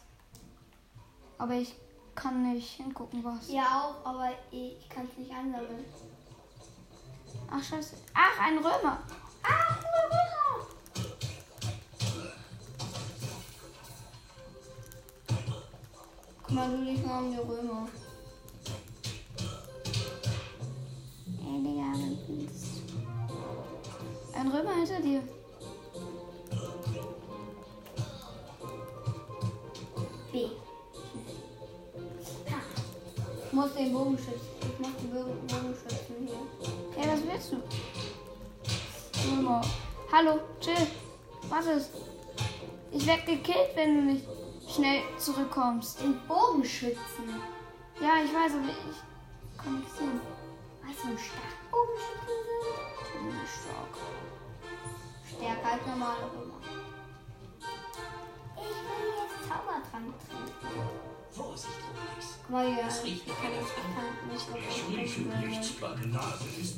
Aber 1.39 1.55
ich 1.55 1.75
kann 2.15 2.53
nicht 2.53 2.77
hingucken, 2.77 3.25
was. 3.25 3.51
Ja, 3.51 3.65
auch, 3.65 4.07
aber 4.07 4.31
ich 4.51 4.89
kann 4.89 5.09
es 5.11 5.19
nicht 5.19 5.33
ansammeln. 5.33 5.85
Ach, 7.51 7.63
scheiße. 7.63 7.97
Ach, 8.15 8.41
ein 8.41 8.59
Römer. 8.59 8.99
Ah, 9.43 9.77
Römer! 9.83 10.67
Kümmere 16.47 16.71
du 16.71 16.85
dich 16.85 17.05
mal 17.05 17.19
um 17.23 17.31
die 17.31 17.39
Römer. 17.39 17.89
Ey, 21.45 21.63
Digga, 21.63 21.93
Ein 24.39 24.49
Römer 24.49 24.75
hinter 24.75 25.01
dir. 25.01 25.23
Den 33.93 33.99
Bogenschützen. 33.99 34.49
Ich 34.61 34.97
den 34.97 35.11
Bogen- 35.11 35.47
Bogenschützen 35.47 36.17
hier. 36.27 36.37
Hey, 36.97 37.11
was 37.13 37.23
willst 37.27 37.53
du? 37.53 37.57
Römer. 39.31 39.61
Hallo, 40.11 40.41
chill. 40.61 40.87
Was 41.49 41.67
ist? 41.67 41.91
Ich 42.91 43.07
werd 43.07 43.27
gekillt, 43.27 43.71
wenn 43.75 43.95
du 43.95 44.13
nicht 44.13 44.25
schnell 44.69 45.03
zurückkommst. 45.19 46.01
Den 46.01 46.19
Bogenschützen. 46.27 47.29
Ja, 48.01 48.23
ich 48.25 48.33
weiß, 48.33 48.53
aber 48.55 48.71
ich 48.71 49.63
kann 49.63 49.79
nicht 49.81 49.97
sehen. 49.97 50.21
Weißt 50.85 51.05
du, 51.05 51.09
wie 51.09 51.19
stark 51.19 51.71
Bogenschützen 51.71 52.39
sind? 52.49 53.13
Ziemlich 53.13 53.51
stark. 53.51 53.95
Stärker 55.29 55.73
als 55.73 55.87
normale 55.87 56.25
Römer. 56.33 56.61
Ich 58.57 58.79
will 58.87 59.09
jetzt 59.21 59.49
Zaubertrank 59.49 60.15
trinken. 60.27 61.12
Vorsicht, 61.33 61.75
Obelix. 61.91 62.39
Guck 62.43 62.51
mal 62.51 62.67
hier. 62.67 62.87
Es 62.87 63.03
riecht 63.05 63.23
ich 63.23 63.29
wirklich 64.49 64.89
rieche 64.89 65.29
trinken. 65.29 65.49
nichts, 65.49 65.81
meine 65.81 66.07
Nase 66.07 66.45
ist! 66.61 66.77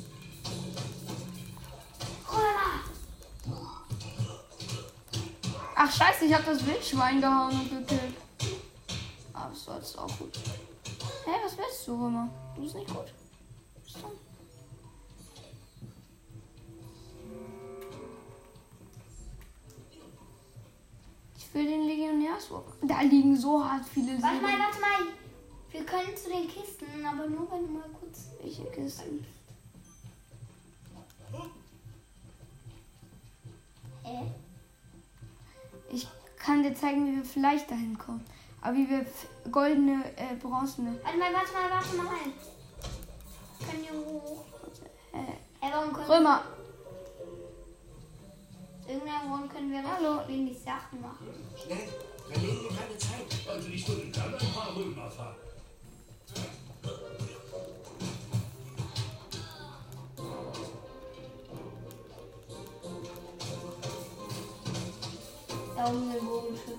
Ach 5.77 5.91
scheiße, 5.91 6.25
ich 6.25 6.33
hab 6.33 6.45
das 6.45 6.65
Wildschwein 6.65 7.19
gehauen 7.19 7.51
und 7.51 7.69
gekillt. 7.69 8.15
Aber 9.33 9.49
das 9.49 9.67
war 9.67 9.75
jetzt 9.77 9.97
auch 9.99 10.17
gut. 10.17 10.37
Hä, 11.25 11.31
was 11.43 11.57
willst 11.57 11.87
du, 11.87 11.91
Römer? 12.01 12.29
Du 12.55 12.61
bist 12.61 12.75
nicht 12.75 12.87
gut. 12.87 13.13
Legionärswurf. 22.35 22.63
Da 22.81 23.01
liegen 23.01 23.35
so 23.35 23.63
hart 23.63 23.85
viele 23.87 24.21
Warte 24.21 24.41
mal, 24.41 24.59
warte 24.59 24.79
mal. 24.79 25.13
Wir 25.71 25.85
können 25.85 26.15
zu 26.15 26.29
den 26.29 26.47
Kisten, 26.47 26.85
aber 27.05 27.27
nur 27.27 27.49
wenn 27.51 27.67
du 27.67 27.73
mal 27.73 27.89
kurz. 27.99 28.29
Welche 28.41 28.63
Kisten? 28.65 29.25
Hä? 34.03 34.31
Ich 35.89 36.07
kann 36.37 36.63
dir 36.63 36.73
zeigen, 36.75 37.07
wie 37.07 37.17
wir 37.17 37.25
vielleicht 37.25 37.69
dahin 37.71 37.97
kommen. 37.97 38.23
Aber 38.61 38.75
wie 38.75 38.89
wir 38.89 39.05
goldene, 39.51 40.03
äh, 40.15 40.35
bronzene. 40.35 40.97
Warte 41.03 41.17
mal, 41.17 41.33
warte 41.33 41.53
mal, 41.53 41.69
warte 41.69 41.95
mal. 41.97 42.07
Können 43.69 43.83
wir 43.83 44.05
hoch? 44.05 44.45
Äh, 45.13 45.17
Hey, 45.61 45.71
warum 45.73 45.93
können 45.93 46.11
Römer. 46.11 46.43
Grund 49.35 49.51
können 49.51 49.71
wir 49.71 49.83
Hallo. 49.83 50.17
richtig 50.19 50.35
wenig 50.35 50.59
Sachen 50.59 51.01
machen. 51.01 51.27
Schnell, 51.55 51.87
verlieren 52.27 52.63
wir 52.63 52.69
keine 52.69 52.97
Zeit. 52.97 53.47
Also 53.47 53.69
ich 53.69 53.87
würde 53.87 54.07
gerne 54.07 54.37
ein 54.37 54.53
paar 54.53 54.75
Römer 54.75 55.09
fahren. 55.09 55.35
Da 65.75 65.87
oben 65.91 66.13
den 66.13 66.25
Bogenschützen. 66.25 66.74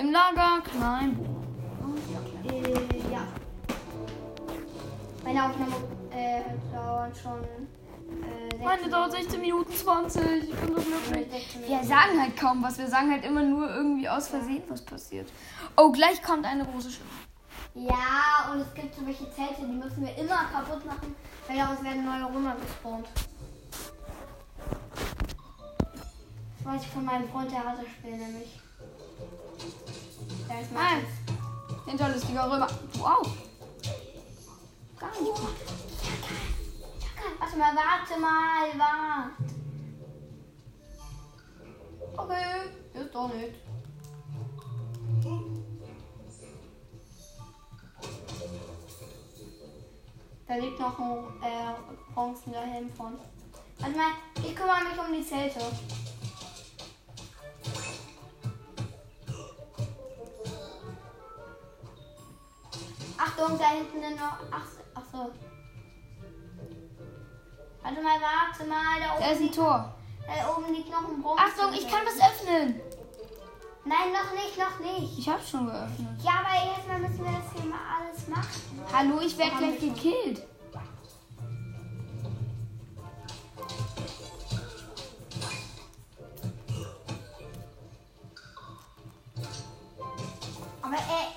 Im 0.00 0.12
Lager 0.12 0.62
Kleinbuch. 0.62 1.26
Äh, 2.48 3.12
ja. 3.12 3.20
Meine 5.22 5.44
Aufnahme 5.44 5.74
äh, 6.10 6.40
dauert 6.74 7.14
schon. 7.18 7.44
Äh, 7.44 8.64
Meine 8.64 8.82
16 8.82 8.90
dauert 8.90 9.12
16 9.12 9.40
Minuten 9.42 9.70
20. 9.70 10.22
Ich 10.22 10.54
bin 10.54 10.74
so 10.74 10.80
glücklich. 10.80 11.30
16 11.30 11.68
Wir 11.68 11.84
sagen 11.84 12.18
halt 12.18 12.34
kaum 12.34 12.62
was. 12.62 12.78
Wir 12.78 12.86
sagen 12.88 13.10
halt 13.10 13.26
immer 13.26 13.42
nur 13.42 13.68
irgendwie 13.68 14.08
aus 14.08 14.28
Versehen, 14.28 14.62
was 14.70 14.82
passiert. 14.82 15.28
Oh, 15.76 15.92
gleich 15.92 16.22
kommt 16.22 16.46
eine 16.46 16.64
große 16.64 16.90
Schiffe. 16.90 17.04
Ja, 17.74 18.50
und 18.52 18.60
es 18.60 18.72
gibt 18.72 18.94
so 18.94 19.06
welche 19.06 19.30
Zelte, 19.32 19.66
die 19.66 19.76
müssen 19.76 20.00
wir 20.00 20.16
immer 20.16 20.46
kaputt 20.50 20.84
machen, 20.86 21.14
weil 21.46 21.58
daraus 21.58 21.84
werden 21.84 22.06
neue 22.06 22.24
Römer 22.24 22.56
gespawnt. 22.56 23.06
Das 26.56 26.72
weiß 26.72 26.82
ich 26.84 26.88
von 26.88 27.04
meinem 27.04 27.28
Freund, 27.28 27.52
der 27.52 27.64
hat 27.64 27.78
das 27.78 27.86
Spiel 27.86 28.16
nämlich. 28.16 28.60
Ist 30.60 30.70
Ah, 30.74 30.94
Matthias. 30.94 31.86
hinterlistiger 31.86 32.44
Römer. 32.52 32.66
Wow. 32.98 33.26
Gar 34.98 35.10
nicht. 35.10 35.24
gut. 35.24 35.50
Warte 37.38 37.56
mal, 37.56 37.74
warte 37.74 38.20
mal, 38.20 38.78
warte. 38.78 39.30
Okay, 42.16 43.00
ist 43.00 43.14
doch 43.14 43.28
nicht. 43.34 43.54
Da 50.46 50.56
liegt 50.56 50.80
noch 50.80 50.98
ein 50.98 51.18
äh, 51.42 52.12
bronzener 52.12 52.62
Helm 52.62 52.90
von. 52.90 53.12
Warte 53.78 53.96
mal, 53.96 54.10
ich 54.36 54.54
kümmere 54.56 54.84
mich 54.84 54.98
um 54.98 55.14
die 55.14 55.24
Zelte. 55.26 55.60
Achtung, 63.40 63.58
da 63.58 63.68
hinten 63.70 64.02
sind 64.02 64.16
noch. 64.20 64.36
Ach, 64.50 64.66
ach 64.94 65.02
so. 65.12 65.30
Warte 67.82 68.02
mal, 68.02 68.20
warte 68.20 68.64
mal, 68.68 69.00
da 69.00 69.06
Da 69.06 69.14
oben, 69.16 69.24
ist 69.32 69.36
ein 69.38 69.42
liegt, 69.44 69.54
Tor. 69.54 69.94
da 70.26 70.56
oben 70.56 70.74
liegt 70.74 70.90
noch 70.90 71.08
ein 71.08 71.22
Bronze. 71.22 71.42
Achtung, 71.42 71.72
ich 71.72 71.88
kann 71.88 72.00
was 72.04 72.20
öffnen. 72.20 72.80
Nein, 73.86 74.12
noch 74.12 74.32
nicht, 74.32 74.58
noch 74.58 74.78
nicht. 74.80 75.18
Ich 75.18 75.28
hab's 75.28 75.48
schon 75.50 75.66
geöffnet. 75.66 76.22
Ja, 76.22 76.32
aber 76.44 76.70
erstmal 76.70 76.98
müssen 76.98 77.24
wir 77.24 77.32
das 77.32 77.52
hier 77.54 77.70
mal 77.70 77.78
alles 77.98 78.28
machen. 78.28 78.80
Hallo, 78.92 79.20
ich 79.24 79.38
werde 79.38 79.56
gleich 79.56 79.80
gekillt. 79.80 80.42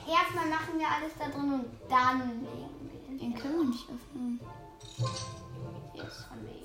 Erstmal 0.08 0.48
machen 0.48 0.78
wir 0.78 0.88
alles 0.88 1.14
da 1.18 1.26
drin 1.26 1.54
und 1.54 1.66
dann 1.90 2.20
legen 2.20 2.74
wir 2.82 3.12
ihn. 3.12 3.20
Den 3.20 3.34
können 3.36 3.58
wir 3.58 3.66
nicht 3.66 3.88
öffnen. 3.90 4.40
Jetzt 5.94 6.26
von 6.28 6.38
wegen. 6.44 6.64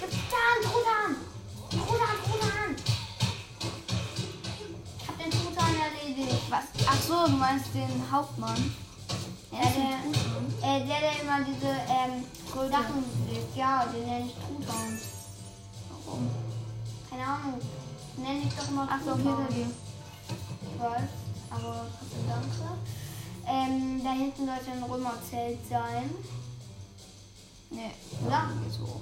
Getan, 0.00 0.56
Truthahn! 0.62 1.16
Truthahn, 1.70 2.16
Truthahn! 2.24 2.76
Ich 4.98 5.08
hab 5.08 5.18
den 5.18 5.30
Truthahn 5.30 5.74
erledigt. 5.76 6.50
Was? 6.50 6.64
Ach 6.86 7.02
so, 7.02 7.26
du 7.26 7.36
meinst 7.36 7.74
den 7.74 8.10
Hauptmann. 8.10 8.74
Ja, 9.52 9.60
der, 9.60 10.68
äh, 10.68 10.86
der, 10.86 11.00
der 11.00 11.22
immer 11.22 11.44
diese 11.46 11.68
ähm, 11.68 12.24
Sachen 12.70 13.04
legt. 13.30 13.56
Ja, 13.56 13.86
den 13.86 14.04
nenne 14.04 14.26
ich 14.26 14.34
Truthahn. 14.34 14.98
Warum? 16.06 16.30
Keine 17.10 17.22
Ahnung. 17.22 17.60
Den 18.16 18.24
nenne 18.24 18.42
ich 18.46 18.54
doch 18.54 18.68
immer 18.68 18.88
Ach 18.90 19.00
so, 19.04 19.14
hinter 19.14 19.46
dir. 19.52 19.66
Weiß, 20.84 21.00
aber 21.50 21.86
trotzdem 21.98 22.28
danke. 22.28 22.76
Ähm, 23.46 24.04
da 24.04 24.12
hinten 24.12 24.44
sollte 24.44 24.70
ein 24.70 24.82
Römerzelt 24.82 25.58
sein. 25.66 26.10
Nee, 27.70 27.90
Oder? 28.26 28.50
geht 28.62 28.72
so. 28.72 29.00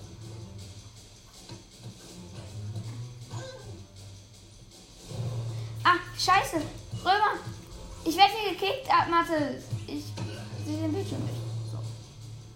Ah, 5.83 5.97
scheiße. 6.17 6.63
Römer. 7.05 7.41
Ich 8.05 8.17
werde 8.17 8.33
hier 8.33 8.53
gekickt. 8.53 8.89
Ah, 8.89 9.09
Mathe. 9.11 9.61
Ich 9.89 10.05
sehe 10.65 10.83
den 10.83 10.93
Bildschirm 10.93 11.23
nicht. 11.23 11.35
So. 11.71 11.79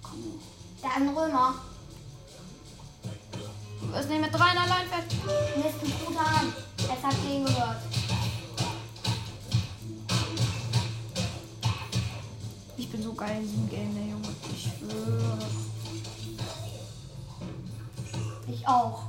Komm. 0.03 0.41
Da 0.81 0.89
ist 0.89 0.97
ein 0.97 1.09
Römer. 1.09 1.55
Du 3.81 3.93
wirst 3.93 4.09
nicht 4.09 4.21
mit 4.21 4.33
dreien 4.33 4.57
allein 4.57 4.87
fett. 4.87 5.13
Mist, 5.57 5.83
ein 5.83 6.05
Truthahn. 6.05 6.53
Jetzt 6.79 7.03
habt 7.03 7.25
ihr 7.25 7.37
ihn 7.37 7.45
gehört. 7.45 7.96
So 13.07 13.15
geil 13.15 13.37
in 13.37 13.43
diesem 13.43 13.69
Game, 13.71 13.95
der 13.95 14.05
Junge. 14.05 14.29
Ich 14.53 14.63
schwöre. 14.73 15.39
Ich 18.49 18.67
auch. 18.69 19.03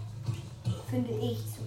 Finde 0.89 1.11
ich 1.13 1.39
so. 1.39 1.61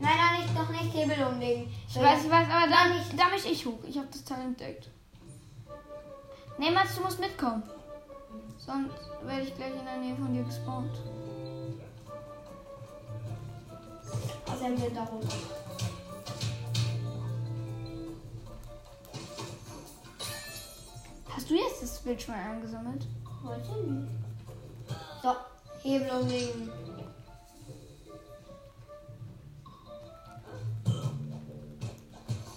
Nein, 0.00 0.12
nein, 0.16 0.40
nicht, 0.42 0.54
noch 0.54 0.70
nicht 0.70 0.94
Hebel 0.94 1.22
umlegen. 1.26 1.72
Ich 1.88 1.96
weiß, 1.96 2.24
ich 2.24 2.30
weiß, 2.30 2.48
aber 2.50 2.66
da, 2.70 2.86
ich- 2.96 3.16
da 3.16 3.28
mich 3.28 3.44
ich 3.50 3.66
hoch. 3.66 3.78
Ich 3.86 3.96
habe 3.98 4.08
das 4.10 4.24
Talent 4.24 4.60
entdeckt. 4.60 4.88
Nee, 6.58 6.70
Mats, 6.70 6.94
du 6.96 7.02
musst 7.02 7.20
mitkommen. 7.20 7.62
Sonst 8.58 8.94
werde 9.24 9.42
ich 9.42 9.54
gleich 9.54 9.72
in 9.74 9.84
der 9.84 9.96
Nähe 9.98 10.16
von 10.16 10.32
dir 10.32 10.44
gespawnt. 10.44 10.96
Also 14.50 14.64
wird 14.82 14.96
da 14.96 15.02
runter. 15.04 15.36
Hast 21.44 21.50
du 21.50 21.56
jetzt 21.56 21.82
das 21.82 22.02
Wildschwein 22.06 22.52
eingesammelt? 22.52 23.06
Heute 23.44 23.82
nicht. 23.82 24.08
So, 25.22 25.36
Hebel 25.82 26.10
umlegen. 26.10 26.72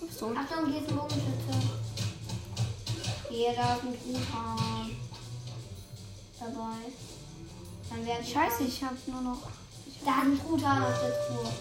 So. 0.09 0.27
Achtung, 0.33 0.71
hier 0.71 0.81
ist 0.81 0.89
ein 0.89 0.95
Bogenschütze. 0.95 1.67
Hier, 3.29 3.53
da 3.55 3.75
ist 3.75 3.83
ein 3.83 3.97
Truthahn. 4.01 4.95
Dabei. 6.39 6.87
Dann 7.89 8.05
werden 8.05 8.25
Scheiße, 8.25 8.63
ich 8.63 8.81
habe 8.81 8.95
nur 9.07 9.19
noch. 9.19 9.49
Da 10.05 10.11
ist 10.11 10.27
ein 10.27 10.39
Truthahn 10.39 10.83
auf 10.83 11.01
der 11.01 11.27
Truhe. 11.27 11.51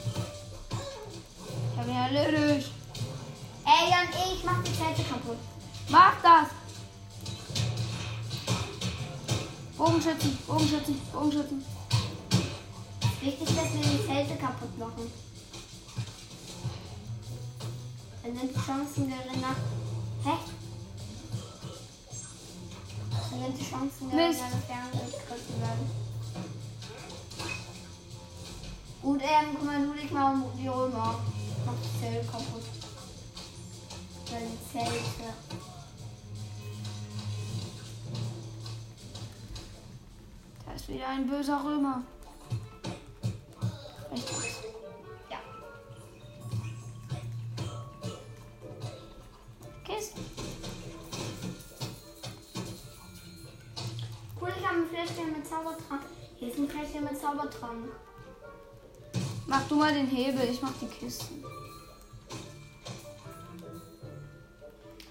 Ich 1.73 1.77
habe 1.77 1.91
ihn 1.91 1.97
erledigt. 1.97 2.71
Ey, 3.65 3.91
Jan, 3.91 4.07
ich 4.33 4.45
mach 4.45 4.63
die 4.63 4.73
Zelte 4.73 5.03
kaputt. 5.03 5.39
Mach 5.89 6.23
das! 6.23 6.56
Bogenschützen, 9.77 10.39
Bogenschützen, 10.47 11.01
Bogenschützen. 11.13 11.65
Wichtig, 13.21 13.49
dass 13.49 13.73
wir 13.75 13.81
die 13.81 14.07
Zelte 14.07 14.37
kaputt 14.37 14.79
machen. 14.79 15.11
Dann 18.23 18.37
sind 18.37 18.57
die 18.57 18.61
Chancen 18.61 19.09
geringer. 19.09 19.55
Hä? 20.25 20.33
Dann 23.31 23.41
sind 23.41 23.59
die 23.59 23.65
Chancen 23.65 24.11
geringer, 24.11 24.29
Mist. 24.29 24.41
dass 24.41 24.69
wir 24.69 24.77
angegriffen 24.77 25.61
werden. 25.61 25.91
ähm, 29.21 29.47
guck 29.55 29.65
mal, 29.65 29.87
du 29.87 29.93
leg 29.93 30.11
mal 30.11 30.35
um 30.35 30.45
die 30.59 30.69
Römer. 30.69 31.21
Mach 31.67 31.75
die 31.75 32.01
Zelte 32.01 32.27
kaputt. 32.27 32.65
Oder 34.29 34.41
die 34.41 34.73
Zelte. 34.73 35.66
Ist 40.87 40.95
wieder 40.95 41.09
ein 41.09 41.27
böser 41.27 41.65
Römer. 41.65 42.03
Richtig. 44.13 44.55
Ja. 45.29 45.39
Kisten. 49.85 50.21
Cool, 54.41 54.53
ich 54.57 54.67
habe 54.67 54.79
ein 54.79 54.87
Fläschchen 54.87 55.33
mit 55.33 55.47
Zaubertrank. 55.47 56.03
Hier 56.37 56.49
ist 56.49 56.59
ein 56.59 56.69
Fläschchen 56.69 57.03
mit 57.03 57.21
Zaubertrank. 57.21 57.89
Mach 59.49 59.67
du 59.69 59.75
mal 59.75 59.93
den 59.93 60.07
Hebel, 60.07 60.49
ich 60.49 60.63
mach 60.63 60.73
die 60.81 60.87
Kisten. 60.87 61.43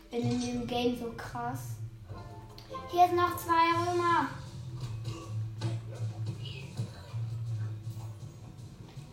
Bin 0.09 0.31
in 0.31 0.39
dem 0.39 0.67
Game 0.67 0.97
so 0.97 1.11
krass. 1.17 1.75
Hier 2.91 3.07
sind 3.07 3.17
noch 3.17 3.35
zwei 3.35 3.91
Römer. 3.91 4.29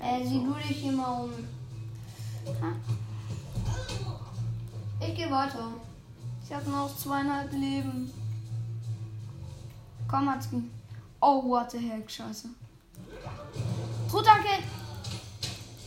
Äh, 0.03 0.27
sieh 0.27 0.43
du 0.45 0.53
dich 0.55 0.79
hier 0.79 0.93
mal 0.93 1.23
um. 1.23 1.31
Ich 5.01 5.15
gehe 5.15 5.31
weiter. 5.31 5.69
Ich 6.45 6.53
habe 6.53 6.69
noch 6.69 6.97
zweieinhalb 6.97 7.53
Leben. 7.53 8.12
Komm, 10.09 10.25
Matski. 10.25 10.62
Oh, 11.21 11.43
what 11.45 11.71
the 11.71 11.79
heck, 11.79 12.11
scheiße. 12.11 12.49
Trutanke! 14.11 14.49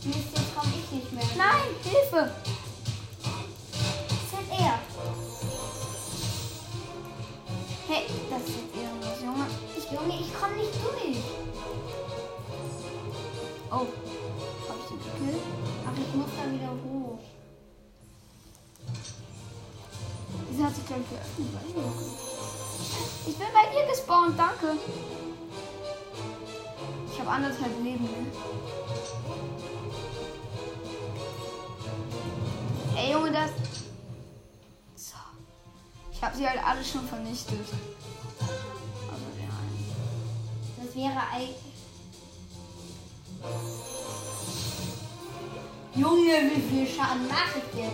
Mist, 0.04 0.18
jetzt 0.34 0.56
komm 0.56 0.68
ich 0.70 0.90
nicht 0.90 1.12
mehr. 1.12 1.24
Nein, 1.36 1.74
Hilfe! 1.82 2.32
Das 4.30 4.58
er. 4.58 4.78
Hey, 7.86 8.06
das 8.30 8.42
ist 8.42 8.56
jetzt 8.56 8.76
irgendwas, 8.76 9.22
Junge. 9.22 9.46
Ich, 9.76 9.84
Junge, 9.92 10.20
ich 10.20 10.32
komm 10.40 10.56
nicht 10.56 10.74
durch. 10.74 11.22
Oh, 13.70 13.86
Ach, 15.86 15.92
ich 15.98 16.14
muss 16.14 16.30
da 16.36 16.52
wieder 16.52 16.70
hoch. 16.70 17.18
Diese 20.50 20.64
hat 20.64 20.74
sich, 20.74 20.86
glaube 20.86 21.02
ich, 21.02 21.10
geöffnet. 21.10 21.48
Ich 23.26 23.36
bin 23.36 23.46
bei 23.52 23.66
dir 23.72 23.86
gespawnt, 23.90 24.38
danke. 24.38 24.78
Ich 27.12 27.20
habe 27.20 27.30
anderthalb 27.30 27.82
Leben. 27.82 28.04
Ne? 28.04 28.26
Ey, 32.96 33.12
Junge, 33.12 33.32
das. 33.32 33.50
So. 34.94 35.16
Ich 36.12 36.22
habe 36.22 36.36
sie 36.36 36.46
halt 36.46 36.62
alle 36.64 36.84
schon 36.84 37.06
vernichtet. 37.06 37.66
Also 39.10 39.24
den 39.34 39.50
einen. 39.50 39.96
Das 40.84 40.94
wäre 40.94 41.20
eigentlich. 41.32 41.56
Junge, 45.96 46.50
wie 46.54 46.60
viel 46.60 46.86
Schaden 46.86 47.26
mache 47.26 47.58
ich 47.58 47.78
jetzt? 47.78 47.92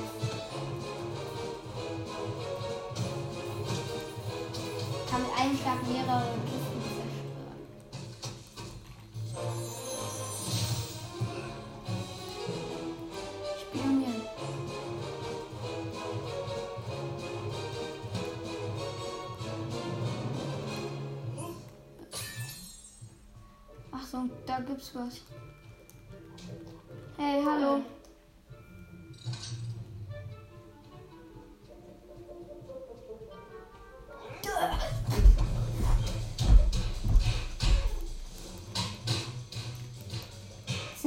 Ich 5.04 5.10
kann 5.10 5.22
mit 5.22 5.32
einem 5.38 5.56
Schlag 5.56 5.80
mehrere 5.86 6.34
Kisten 6.46 6.80
zerstören. 6.82 7.62
Spionieren. 13.60 14.22
Achtung, 23.92 24.30
da 24.44 24.58
gibt's 24.58 24.92
was. 24.92 25.20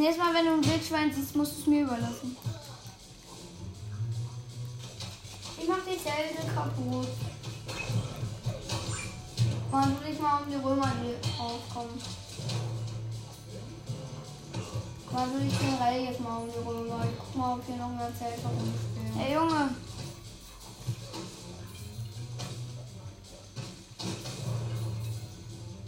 Nächste 0.05 0.21
Mal, 0.21 0.33
wenn 0.35 0.45
du 0.45 0.51
ein 0.53 0.65
Wildschwein 0.65 1.11
siehst, 1.11 1.35
musst 1.35 1.57
du 1.57 1.61
es 1.61 1.67
mir 1.67 1.83
überlassen. 1.83 2.37
Ich 5.59 5.67
mach 5.67 5.79
die 5.79 5.97
Zelte 5.97 6.53
kaputt. 6.53 7.07
Man 9.71 9.99
will 9.99 10.13
ich 10.13 10.19
mal 10.19 10.43
um 10.43 10.49
die 10.49 10.55
Römer, 10.55 10.91
aufkommen. 11.39 11.99
Man 15.11 15.33
will 15.33 15.47
ich 15.47 15.57
den 15.57 15.73
Rall 15.75 15.99
jetzt 15.99 16.19
mal 16.19 16.37
um 16.37 16.49
die 16.49 16.67
Römer. 16.67 17.05
Ich 17.05 17.17
guck 17.17 17.35
mal, 17.35 17.53
ob 17.55 17.65
hier 17.65 17.77
noch 17.77 17.89
mehr 17.89 18.11
Zelte 18.15 18.47
rumstehen. 18.47 19.13
Hey 19.15 19.33
Junge! 19.33 19.69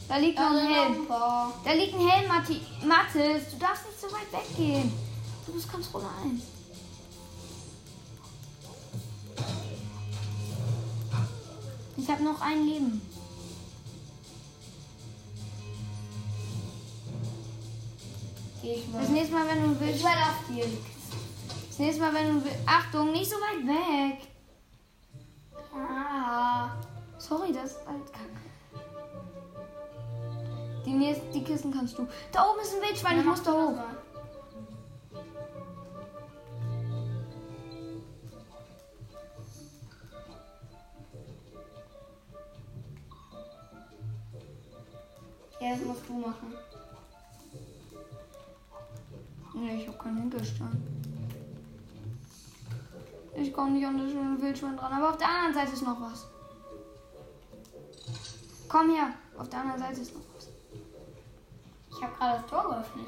Da 0.07 0.17
liegt 0.17 0.39
noch 0.39 0.51
ein 0.51 0.67
Helm. 0.67 1.07
Da 1.07 1.73
liegt 1.73 1.93
ein 1.93 2.07
Helm, 2.07 2.27
Matti 2.27 2.61
Mathis. 2.85 3.51
Du 3.51 3.57
darfst 3.57 3.85
nicht 3.85 3.99
so 3.99 4.07
weit 4.07 4.31
weggehen. 4.31 4.91
Du 5.45 5.53
bist 5.53 5.69
Kontrolle 5.71 6.07
1. 6.23 6.41
Ich 11.97 12.09
habe 12.09 12.23
noch 12.23 12.39
ein 12.39 12.65
Leben. 12.65 13.01
Geh 18.61 18.75
ich 18.75 18.87
mal. 18.87 19.01
Das 19.01 19.09
nächste 19.09 19.33
Mal, 19.33 19.47
wenn 19.47 19.63
du 19.63 19.79
willst. 19.79 19.95
Ich 19.95 20.01
überlasse 20.01 20.53
dir. 20.53 20.65
Das 21.67 21.79
nächste 21.79 22.01
Mal, 22.01 22.13
wenn 22.13 22.33
du 22.33 22.45
willst. 22.45 22.59
Achtung, 22.65 23.11
nicht 23.11 23.29
so 23.29 23.35
weit 23.35 23.67
weg. 23.67 24.27
Ah. 25.75 26.69
Sorry, 27.17 27.51
das 27.51 27.71
ist 27.71 27.87
halt 27.87 28.13
kacke. 28.13 28.46
Die, 30.87 30.93
nächst, 30.93 31.21
die 31.33 31.43
Kisten 31.43 31.73
kannst 31.73 31.97
du. 31.97 32.07
Da 32.31 32.49
oben 32.49 32.61
ist 32.61 32.73
ein 32.73 32.81
Wildschwein, 32.81 33.19
ich 33.19 33.25
muss 33.25 33.43
da 33.43 33.51
hoch. 33.51 33.77
Ja, 45.59 45.71
das 45.71 45.81
musst 45.81 46.07
du 46.07 46.13
machen. 46.13 46.53
Nee, 49.55 49.81
ich 49.81 49.87
habe 49.89 49.97
keinen 49.97 50.17
Hinkelstein. 50.19 50.83
Ich 53.35 53.51
komme 53.51 53.71
nicht 53.71 53.85
an 53.85 53.97
das 53.97 54.11
schöne 54.11 54.41
Wildschwein 54.41 54.77
dran. 54.77 54.93
Aber 54.93 55.09
auf 55.09 55.17
der 55.17 55.27
anderen 55.27 55.53
Seite 55.53 55.73
ist 55.73 55.83
noch 55.83 55.99
was. 55.99 56.27
Komm 58.69 58.91
her. 58.91 59.09
Auf 59.37 59.49
der 59.49 59.59
anderen 59.59 59.81
Seite 59.81 59.99
ist 59.99 60.13
noch 60.13 60.21
was. 60.33 60.36
Ich 61.97 62.03
habe 62.03 62.13
gerade 62.15 62.37
das 62.37 62.45
Tor 62.45 62.69
geöffnet. 62.69 63.07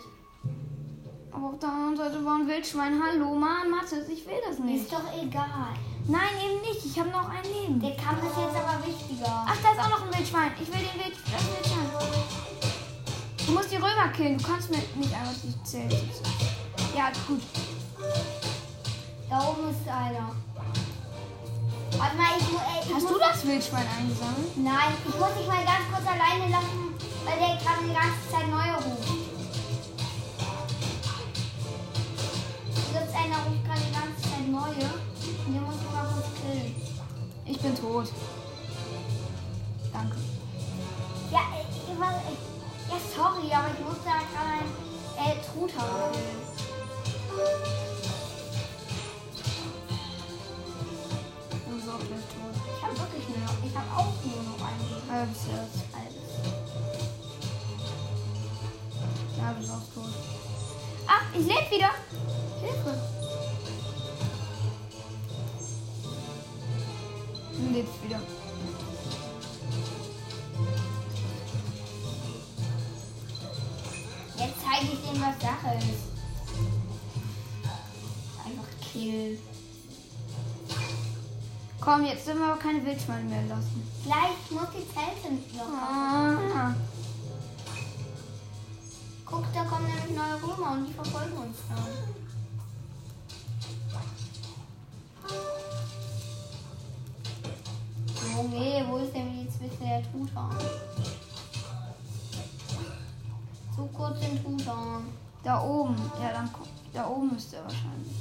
Aber 1.31 1.45
auf 1.45 1.59
der 1.59 1.69
anderen 1.69 1.95
Seite 1.95 2.25
war 2.25 2.35
ein 2.39 2.47
Wildschwein. 2.47 2.99
Hallo, 2.99 3.35
Mann, 3.35 3.69
Mathis, 3.69 4.09
ich 4.09 4.25
will 4.25 4.41
das 4.47 4.57
nicht. 4.57 4.83
Ist 4.83 4.91
doch 4.91 5.05
egal. 5.13 5.77
Nein, 6.07 6.33
eben 6.43 6.61
nicht. 6.61 6.83
Ich 6.83 6.99
habe 6.99 7.09
noch 7.09 7.29
ein 7.29 7.43
Leben. 7.43 7.79
Der 7.79 7.95
Kampf 7.95 8.23
ist 8.23 8.35
jetzt 8.35 8.55
aber 8.55 8.83
wichtiger. 8.83 9.45
Ach, 9.45 9.57
da 9.61 9.71
ist 9.73 9.79
auch 9.79 9.89
noch 9.89 10.07
ein 10.07 10.17
Wildschwein. 10.17 10.51
Ich 10.59 10.67
will 10.67 10.81
den 10.81 11.05
Wild 11.05 11.15
das 11.21 11.45
Wildschwein. 11.45 11.89
Du 13.45 13.51
musst 13.53 13.71
die 13.71 13.75
Römer 13.75 14.07
killen. 14.09 14.39
Du 14.39 14.43
kannst 14.43 14.71
mir 14.71 14.81
nicht 14.95 15.13
einfach 15.13 15.37
die 15.43 15.63
Zelte. 15.63 15.95
Ja, 16.97 17.11
gut. 17.27 17.41
Da 19.29 19.49
oben 19.49 19.69
ist 19.69 19.87
einer. 19.87 20.33
Warte 21.95 22.17
mal, 22.17 22.25
ich, 22.39 22.89
ich 22.89 22.95
Hast 22.95 23.09
du 23.09 23.19
das 23.19 23.45
Wildschwein 23.45 23.85
eingesammelt? 23.99 24.57
Nein, 24.57 24.97
ich 25.07 25.19
muss 25.19 25.33
dich 25.37 25.47
mal 25.47 25.63
ganz 25.63 25.85
kurz 25.93 26.07
alleine 26.07 26.49
lassen, 26.49 26.88
weil 27.25 27.37
der 27.39 27.57
gerade 27.57 27.83
die 27.87 27.93
ganze 27.93 28.23
Zeit 28.31 28.47
neue 28.49 28.75
ruft. 28.75 29.09
Hier 32.75 32.99
gibt's 32.99 33.15
einer, 33.15 33.37
ruft 33.45 33.63
gerade 33.65 33.81
die 33.81 33.93
ganze 33.93 34.21
Zeit 34.21 34.47
neue. 34.49 34.89
Und 35.45 35.53
den 35.53 35.63
musst 35.63 35.79
du 35.83 35.89
mal 35.95 36.05
kurz 36.13 36.27
killen. 36.41 36.75
Ich 37.45 37.59
bin 37.59 37.75
tot. 37.75 38.07
Danke. 39.93 40.15
Ja, 41.31 41.39
ich, 41.59 41.91
ich, 41.93 41.99
war- 41.99 42.21
ich, 42.29 42.39
ja, 42.89 42.97
sorry, 43.15 43.53
aber 43.53 43.67
ich 43.73 43.79
musste 43.85 44.05
da 44.05 44.19
gerade 44.31 44.65
einen 45.17 45.31
äh, 45.31 45.43
Truthahn 45.43 46.11
killen. 46.11 46.39
Du 51.69 52.48
ich 61.39 61.47
lebe 61.47 61.71
wieder. 61.71 61.91
Hilfe. 62.61 62.97
Du 67.53 67.73
lebst 67.73 68.03
wieder. 68.03 68.19
Jetzt 74.37 74.55
zeige 74.63 74.93
ich 74.93 74.99
denen, 75.01 75.21
was 75.21 75.41
Sache 75.41 75.77
ist. 75.77 76.09
Einfach 78.45 78.91
kill. 78.91 79.39
Komm, 81.81 82.05
jetzt 82.05 82.27
dürfen 82.27 82.39
wir 82.39 82.47
aber 82.47 82.59
keine 82.59 82.85
Wildschweine 82.85 83.23
mehr 83.23 83.43
lassen. 83.43 83.87
Gleich 84.03 84.51
muss 84.51 84.69
die 84.71 84.87
Zelte 84.93 85.33
noch. 85.57 85.73
Ah. 85.73 86.38
Da 89.53 89.63
kommen 89.63 89.87
nämlich 89.87 90.15
neue 90.15 90.41
Römer 90.43 90.71
und 90.73 90.85
die 90.87 90.93
verfolgen 90.93 91.37
uns 91.37 91.57
dann. 91.69 91.85
Junge, 98.35 98.85
wo 98.87 98.97
ist 98.97 99.13
denn 99.13 99.39
jetzt 99.43 99.59
bitte 99.59 99.77
der 99.83 100.03
Truthahn? 100.11 100.55
So 103.75 103.85
kurz 103.93 104.19
den 104.19 104.43
Truthahn. 104.43 105.03
Da 105.43 105.61
oben. 105.61 105.95
Ja, 106.21 106.33
dann 106.33 106.49
guck. 106.51 106.67
Da 106.93 107.07
oben 107.07 107.35
ist 107.37 107.53
er 107.53 107.63
wahrscheinlich. 107.63 108.13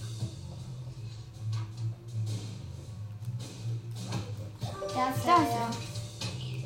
Da 4.95 5.09
ist 5.11 5.27
Da 5.27 5.37
er, 5.37 5.43
ist 5.43 5.53
ja. 5.53 5.69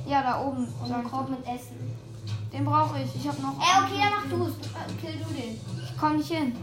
er. 0.05 0.11
Ja, 0.11 0.23
da 0.23 0.41
oben. 0.45 0.67
Und 0.67 1.05
Korb 1.11 1.29
doch. 1.29 1.31
mit 1.31 1.47
Essen. 1.47 2.12
Den 2.53 2.65
brauche 2.65 3.01
ich. 3.01 3.15
Ich 3.17 3.27
habe 3.29 3.41
noch. 3.41 3.55
Ey, 3.59 3.83
okay, 3.85 4.01
dann 4.01 4.13
mach 4.13 4.29
du 4.29 4.47
es. 4.47 5.01
Kill 5.01 5.19
du 5.19 5.35
den. 5.35 5.55
Ich 5.83 5.97
komm 5.99 6.17
nicht 6.17 6.31
hin. 6.31 6.55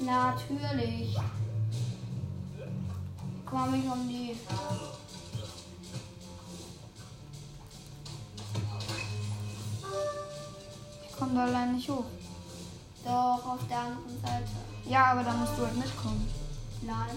Natürlich. 0.00 1.16
Komm 3.46 3.70
mich 3.72 3.84
um 3.84 4.08
die. 4.08 4.36
Ich 11.08 11.16
komme 11.16 11.34
da 11.34 11.44
allein 11.44 11.74
nicht 11.74 11.88
hoch. 11.88 12.04
Doch, 13.04 13.44
auf 13.46 13.60
der 13.68 13.78
anderen 13.78 14.20
Seite. 14.22 14.50
Ja, 14.86 15.06
aber 15.12 15.22
da 15.22 15.32
musst 15.34 15.52
du 15.58 15.64
halt 15.64 15.76
mitkommen. 15.76 16.28
Nein, 16.82 17.16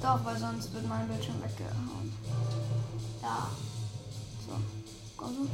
Doch, 0.00 0.24
weil 0.24 0.36
sonst 0.36 0.72
wird 0.72 0.88
mein 0.88 1.06
Bildschirm 1.08 1.42
weggehauen. 1.42 2.12
da. 3.20 3.48
So. 4.46 4.52
Komm 5.16 5.34
so. 5.34 5.48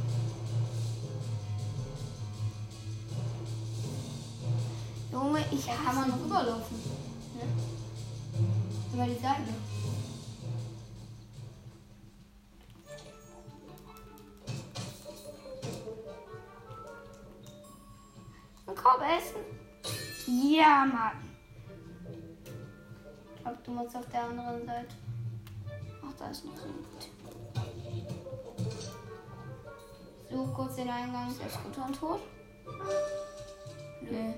Junge, 5.11 5.43
ich 5.51 5.65
Da 5.65 5.73
kann 5.73 5.95
man 5.95 6.11
rüberlaufen. 6.11 6.77
Ne? 7.35 7.43
Über 8.93 9.05
die 9.05 9.15
Seite. 9.15 9.53
Ein 18.67 18.75
Korb 18.75 19.01
essen. 19.01 19.41
Ja, 20.27 20.85
Mann. 20.85 21.29
Ich 23.35 23.41
glaube, 23.41 23.57
du 23.63 23.71
musst 23.71 23.95
auf 23.95 24.07
der 24.09 24.23
anderen 24.25 24.65
Seite. 24.65 24.95
Ach, 26.03 26.13
da 26.19 26.29
ist 26.29 26.45
noch 26.45 26.55
so 26.55 26.65
ein 26.67 26.85
Typ. 26.99 27.13
Such 30.29 30.53
kurz 30.53 30.75
den 30.75 30.89
Eingang. 30.89 31.29
Ist 31.29 31.41
der 31.41 31.49
Skutan 31.49 31.93
tot? 31.93 32.21
Nee. 34.01 34.35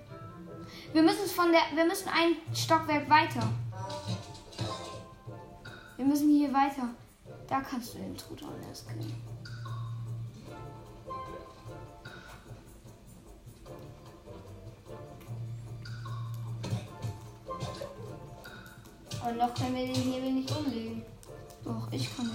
Wir 0.94 1.04
müssen 1.04 1.26
von 1.28 1.52
der. 1.52 1.62
Wir 1.76 1.86
müssen 1.86 2.10
ein 2.10 2.36
Stockwerk 2.56 3.10
weiter. 3.10 3.48
Wir 5.98 6.06
müssen 6.06 6.30
hier 6.30 6.54
weiter. 6.54 6.90
Da 7.48 7.62
kannst 7.62 7.94
du 7.94 8.00
den 8.00 8.18
Truthahn 8.18 8.62
erst 8.68 8.88
killen. 8.88 9.14
Und 19.24 19.38
noch 19.38 19.54
können 19.54 19.76
wir 19.76 19.86
den 19.86 19.96
Hebel 19.96 20.32
nicht 20.32 20.52
umlegen. 20.56 21.04
Doch, 21.64 21.88
ich 21.92 22.16
kann 22.16 22.31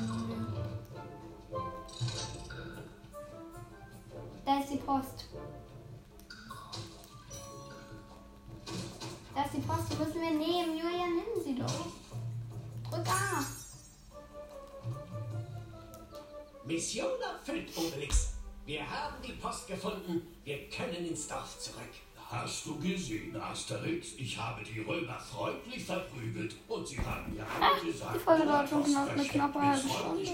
Mission 16.77 17.09
erfüllt, 17.23 17.71
Obelix. 17.75 18.35
Wir 18.67 18.83
haben 18.89 19.17
die 19.27 19.33
Post 19.33 19.67
gefunden. 19.67 20.21
Wir 20.45 20.69
können 20.69 21.07
ins 21.07 21.27
Dorf 21.27 21.59
zurück. 21.59 21.89
Hast 22.29 22.67
du 22.67 22.77
gesehen, 22.79 23.35
Asterix? 23.41 24.09
Ich 24.19 24.37
habe 24.37 24.63
die 24.63 24.81
Römer 24.81 25.19
freundlich 25.19 25.83
verprügelt 25.85 26.55
und 26.69 26.87
sie 26.87 26.99
haben 26.99 27.33
mir 27.33 27.47
Ah, 27.47 27.71
alle 27.73 27.91
gesagt, 27.91 28.15
die 28.17 28.19
Folge 28.19 28.45
dauert 28.45 28.69
schon 28.69 28.85
knapp- 28.85 29.09
eine 29.11 29.25
knappe 29.25 29.61
halbe 29.63 29.79
Stunde. 29.89 30.31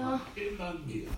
Man 0.00 0.20
immer 0.36 0.72
mehr. 0.86 1.10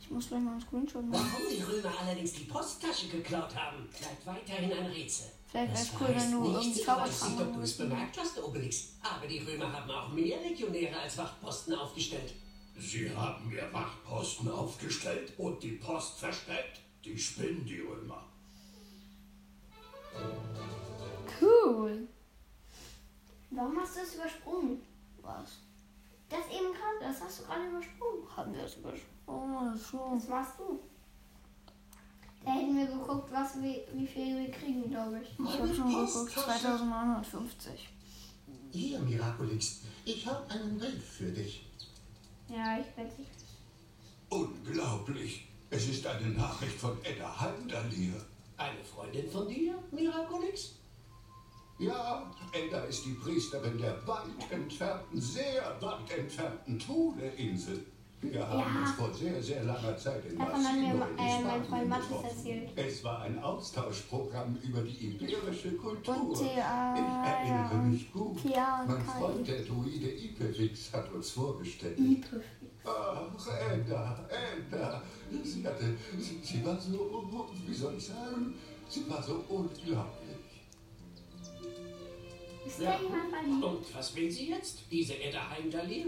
Ich 0.00 0.10
muss 0.10 0.28
gleich 0.28 0.40
mal 0.40 0.52
einen 0.52 0.60
Screenshot 0.60 1.04
machen. 1.06 1.26
Warum 1.32 1.46
die 1.50 1.62
Römer 1.62 1.92
allerdings 2.00 2.32
die 2.34 2.44
Posttasche 2.44 3.08
geklaut 3.08 3.54
haben, 3.56 3.88
bleibt 3.98 4.24
weiterhin 4.26 4.72
ein 4.72 4.86
Rätsel. 4.86 5.26
Vielleicht 5.50 5.72
Das 5.72 5.78
wär's 5.92 6.00
cool, 6.00 6.08
wenn 6.14 6.30
du 6.32 6.44
irgendwie 6.44 6.58
Ich 6.58 6.64
weiß 6.64 6.66
nicht, 6.76 6.86
Zaubertrank 6.86 7.40
ob 7.40 7.54
du 7.54 7.60
es 7.62 7.76
bemerkt 7.78 8.18
hast, 8.20 8.38
Obelix. 8.44 8.88
Aber 9.02 9.26
die 9.26 9.38
Römer 9.38 9.72
haben 9.72 9.90
auch 9.90 10.08
mehr 10.12 10.38
Legionäre 10.42 11.00
als 11.00 11.16
Wachtposten 11.18 11.74
aufgestellt. 11.74 12.34
Sie 12.78 13.10
haben 13.14 13.48
mir 13.48 13.72
Wachposten 13.72 14.48
aufgestellt 14.48 15.32
und 15.36 15.62
die 15.62 15.72
Post 15.72 16.20
versteckt. 16.20 16.80
Die 17.04 17.18
spinnen, 17.18 17.64
die 17.64 17.80
Römer. 17.80 18.24
Cool. 21.40 22.08
Warum 23.50 23.80
hast 23.80 23.96
du 23.96 24.00
es 24.00 24.14
übersprungen? 24.14 24.82
Was? 25.22 25.58
Das 26.28 26.46
eben 26.46 26.72
gerade, 26.72 26.98
das 27.00 27.20
hast 27.20 27.40
du 27.40 27.44
gerade 27.44 27.68
übersprungen. 27.68 28.36
Haben 28.36 28.54
wir 28.54 28.62
das 28.62 28.76
übersprungen? 28.76 29.08
Oh, 29.26 29.78
schon. 29.78 30.16
Was 30.16 30.28
machst 30.28 30.58
du? 30.58 30.80
Da 32.44 32.52
hätten 32.52 32.76
wir 32.76 32.86
geguckt, 32.86 33.30
was 33.32 33.60
wir, 33.60 33.84
wie 33.92 34.06
viel 34.06 34.38
wir 34.38 34.50
kriegen, 34.50 34.88
glaube 34.88 35.20
ich. 35.20 35.30
Ich 35.38 35.58
habe 35.58 35.74
schon 35.74 35.88
geguckt. 35.88 36.30
2950. 36.30 37.88
Hier, 38.70 38.98
Miraculix, 39.00 39.80
ich 40.04 40.26
habe 40.26 40.48
einen 40.50 40.78
Brief 40.78 41.04
für 41.04 41.30
dich. 41.30 41.67
Ja, 42.48 42.78
ich 42.80 42.96
werde 42.96 43.12
nicht. 43.18 43.30
Unglaublich. 44.30 45.48
Es 45.70 45.88
ist 45.88 46.06
eine 46.06 46.28
Nachricht 46.28 46.78
von 46.78 46.96
Edda 47.04 47.40
Heimdallir. 47.40 48.14
Eine 48.56 48.82
Freundin 48.82 49.30
von 49.30 49.46
dir, 49.48 49.74
Miraculix? 49.90 50.76
Ja, 51.78 52.34
Edda 52.52 52.80
ist 52.84 53.04
die 53.04 53.12
Priesterin 53.12 53.78
der 53.78 54.04
weit 54.06 54.50
entfernten, 54.50 55.20
sehr 55.20 55.76
weit 55.80 56.10
entfernten 56.10 56.78
Thule-Insel. 56.78 57.86
Wir 58.20 58.48
haben 58.48 58.58
Ja. 58.74 58.80
uns 58.80 58.90
vor 58.96 59.14
sehr, 59.14 59.40
sehr 59.40 59.62
langer 59.62 59.96
Zeit 59.96 60.24
in 60.26 60.36
Davon 60.38 60.64
hat 60.66 60.74
mir 60.74 60.88
äh, 60.88 61.38
in 61.38 61.46
mein 61.46 61.64
Freund 61.64 61.88
Mathis 61.88 62.22
erzählt. 62.24 62.70
Es 62.74 63.04
war 63.04 63.20
ein 63.22 63.38
Austauschprogramm 63.38 64.56
über 64.62 64.80
die 64.82 65.06
iberische 65.06 65.72
Kultur. 65.76 66.20
Und 66.22 66.34
Thea, 66.36 66.94
ich 66.94 67.28
erinnere 67.30 67.74
ja, 67.74 67.82
mich 67.82 68.12
gut. 68.12 68.44
Und 68.44 68.44
mein 68.44 69.06
Kai. 69.06 69.18
Freund, 69.20 69.46
der 69.46 69.62
Druide 69.62 70.10
Ipevix, 70.10 70.92
hat 70.92 71.12
uns 71.12 71.30
vorgestellt. 71.30 71.96
Ach, 72.84 73.46
Edda, 73.72 74.28
Edda. 74.28 75.02
Sie 75.44 75.64
hatte, 75.64 75.96
sie, 76.18 76.40
sie 76.42 76.64
war 76.66 76.80
so, 76.80 77.24
wie 77.66 77.74
soll 77.74 77.94
ich 77.96 78.06
sagen, 78.06 78.54
sie 78.88 79.08
war 79.08 79.22
so 79.22 79.44
unglaublich. 79.48 80.02
Ist 82.66 82.80
da 82.82 83.00
jemand 83.00 83.30
bei? 83.30 83.66
Und 83.66 83.94
was 83.94 84.16
will 84.16 84.30
sie 84.30 84.48
jetzt, 84.50 84.80
diese 84.90 85.14
Edda 85.22 85.50
Heimdallir? 85.50 86.06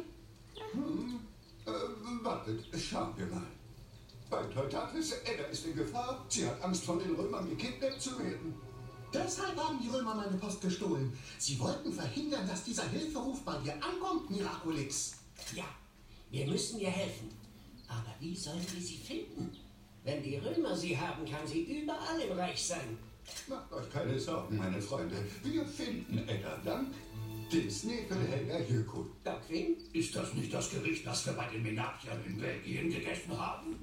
Äh, 1.71 2.25
wartet, 2.25 2.65
schauen 2.79 3.13
wir 3.17 3.27
mal. 3.27 3.47
Bei 4.29 4.43
Teutates, 4.45 5.13
Edda 5.25 5.45
ist 5.45 5.67
in 5.67 5.77
Gefahr. 5.77 6.25
Sie 6.29 6.47
hat 6.47 6.63
Angst, 6.63 6.85
von 6.85 6.99
den 6.99 7.15
Römern 7.15 7.49
gekidnappt 7.49 8.01
zu 8.01 8.19
werden. 8.19 8.55
Deshalb 9.13 9.57
haben 9.57 9.81
die 9.83 9.89
Römer 9.89 10.15
meine 10.15 10.37
Post 10.37 10.61
gestohlen. 10.61 11.13
Sie 11.39 11.59
wollten 11.59 11.93
verhindern, 11.93 12.47
dass 12.47 12.63
dieser 12.63 12.89
Hilferuf 12.89 13.43
bei 13.45 13.59
dir 13.59 13.75
ankommt, 13.75 14.31
Miraculix. 14.31 15.17
Ja, 15.55 15.65
wir 16.31 16.47
müssen 16.47 16.79
ihr 16.79 16.91
helfen. 16.91 17.31
Aber 17.89 18.15
wie 18.21 18.37
sollen 18.37 18.65
wir 18.73 18.81
sie 18.81 18.99
finden? 18.99 19.51
Wenn 20.05 20.23
die 20.23 20.37
Römer 20.37 20.77
sie 20.77 20.97
haben, 20.97 21.25
kann 21.25 21.47
sie 21.47 21.63
überall 21.63 22.21
im 22.21 22.39
Reich 22.39 22.65
sein. 22.65 22.97
Macht 23.49 23.73
euch 23.73 23.91
keine 23.91 24.19
Sorgen, 24.19 24.57
meine 24.57 24.81
Freunde. 24.81 25.17
Wir 25.43 25.65
finden 25.65 26.19
Edda 26.29 26.57
dank 26.65 26.95
dem 27.53 27.71
Sneffelhelger 27.71 28.61
Jökull. 28.69 29.07
Dank 29.25 29.43
wem? 29.49 29.77
Ist 29.93 30.15
das 30.15 30.35
nicht 30.35 30.53
das 30.53 30.71
Gericht, 30.71 31.07
das 31.07 31.27
wir 31.27 31.33
bei 31.33 31.47
den 31.49 31.63
Menapiern 31.63 32.23
in 32.27 32.39
Belgien 32.39 32.91
gegessen 32.91 33.39
haben? 33.39 33.79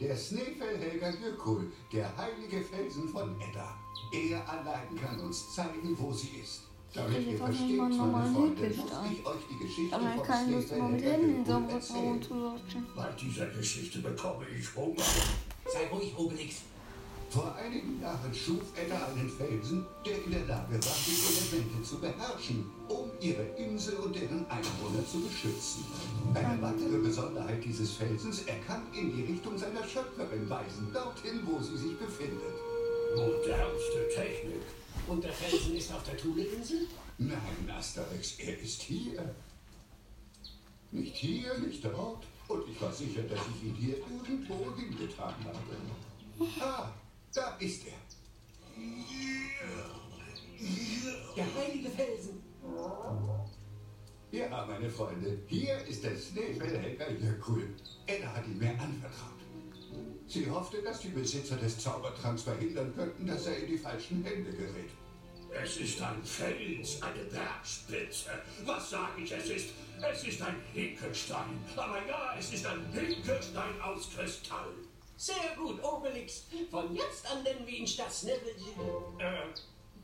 Der 0.00 0.16
Snefelhelger 0.16 1.10
Jökull, 1.20 1.70
der 1.92 2.16
heilige 2.16 2.62
Felsen 2.62 3.08
von 3.08 3.40
Edda. 3.40 3.76
Er 4.12 4.48
allein 4.48 4.94
kann 4.96 5.20
uns 5.20 5.54
zeigen, 5.54 5.96
wo 5.98 6.12
sie 6.12 6.30
ist. 6.42 6.62
Damit 6.94 7.26
ihr 7.26 7.38
versteht, 7.38 7.78
meine 7.78 7.94
Freunde, 7.94 8.68
muss 8.68 9.10
ich 9.10 9.26
euch 9.26 9.42
die 9.50 9.64
Geschichte 9.64 9.96
Aber 9.96 10.14
so 10.60 10.74
einem 10.74 10.98
Jökull 10.98 11.70
erzählen. 11.70 12.20
Bei 12.94 13.08
dieser 13.12 13.46
Geschichte 13.46 13.98
bekomme 14.00 14.46
ich 14.58 14.74
Hunger. 14.74 15.04
Sei 15.66 15.86
ruhig, 15.90 16.12
Obelix. 16.16 16.62
Vor 17.32 17.54
einigen 17.56 17.98
Jahren 17.98 18.34
schuf 18.34 18.76
Edda 18.76 19.06
einen 19.06 19.30
Felsen, 19.30 19.86
der 20.04 20.22
in 20.22 20.32
der 20.32 20.44
Lage 20.44 20.74
war, 20.74 20.96
die 21.06 21.50
Elemente 21.56 21.82
zu 21.82 21.98
beherrschen, 21.98 22.70
um 22.88 23.10
ihre 23.22 23.44
Insel 23.56 23.94
und 23.94 24.14
deren 24.14 24.44
Einwohner 24.50 25.02
zu 25.10 25.18
beschützen. 25.20 25.82
Eine 26.34 26.60
weitere 26.60 26.98
Besonderheit 26.98 27.64
dieses 27.64 27.92
Felsens, 27.92 28.42
er 28.42 28.58
kann 28.66 28.82
in 28.92 29.16
die 29.16 29.32
Richtung 29.32 29.56
seiner 29.56 29.82
Schöpferin 29.82 30.50
weisen, 30.50 30.92
dorthin, 30.92 31.40
wo 31.46 31.58
sie 31.58 31.78
sich 31.78 31.98
befindet. 31.98 32.52
Modernste 33.16 34.08
Technik. 34.14 34.60
Und 35.06 35.24
der 35.24 35.32
Felsen 35.32 35.74
ist 35.74 35.90
auf 35.90 36.02
der 36.02 36.18
Thule-Insel? 36.18 36.86
Nein, 37.16 37.70
Asterix, 37.74 38.38
er 38.40 38.60
ist 38.60 38.82
hier. 38.82 39.34
Nicht 40.90 41.16
hier, 41.16 41.56
nicht 41.60 41.82
dort. 41.82 42.26
Und 42.48 42.68
ich 42.68 42.78
war 42.82 42.92
sicher, 42.92 43.22
dass 43.22 43.40
ich 43.56 43.68
ihn 43.68 43.74
hier 43.74 43.96
irgendwo 43.96 44.66
hingetan 44.76 45.34
habe. 45.46 46.50
Ah, 46.60 46.90
da 47.34 47.56
ist 47.58 47.86
er. 47.86 47.92
Der 51.36 51.54
heilige 51.54 51.90
Felsen. 51.90 52.42
Ja, 54.30 54.66
meine 54.66 54.88
Freunde, 54.88 55.38
hier 55.46 55.76
ist 55.86 56.04
der 56.04 56.16
Schneefeldhelfer 56.16 57.10
Jökull. 57.12 57.74
Edda 58.06 58.34
hat 58.34 58.46
ihn 58.46 58.58
mir 58.58 58.70
anvertraut. 58.70 59.40
Sie 60.26 60.48
hoffte, 60.48 60.82
dass 60.82 61.00
die 61.00 61.08
Besitzer 61.08 61.56
des 61.56 61.78
Zaubertranks 61.78 62.42
verhindern 62.42 62.94
könnten, 62.94 63.26
dass 63.26 63.46
er 63.46 63.58
in 63.58 63.66
die 63.66 63.78
falschen 63.78 64.24
Hände 64.24 64.50
gerät. 64.50 64.90
Es 65.50 65.76
ist 65.76 66.00
ein 66.00 66.24
Fels, 66.24 67.02
eine 67.02 67.24
Bergspitze. 67.24 68.30
Was 68.64 68.88
sage 68.88 69.22
ich, 69.22 69.32
es 69.32 69.50
ist? 69.50 69.68
Es 70.00 70.24
ist 70.24 70.40
ein 70.40 70.56
Hinkelstein. 70.72 71.62
Aber 71.76 72.06
ja, 72.06 72.34
es 72.38 72.54
ist 72.54 72.64
ein 72.64 72.90
Hinkelstein 72.92 73.80
aus 73.82 74.08
Kristall. 74.14 74.72
Sehr 75.22 75.54
gut, 75.56 75.80
Obelix. 75.84 76.46
Von 76.68 76.96
jetzt 76.96 77.30
an 77.30 77.44
nennen 77.44 77.64
wir 77.64 77.78
ihn 77.78 77.86
statt 77.86 78.12
Snebel... 78.12 78.56
Äh, 79.20 79.54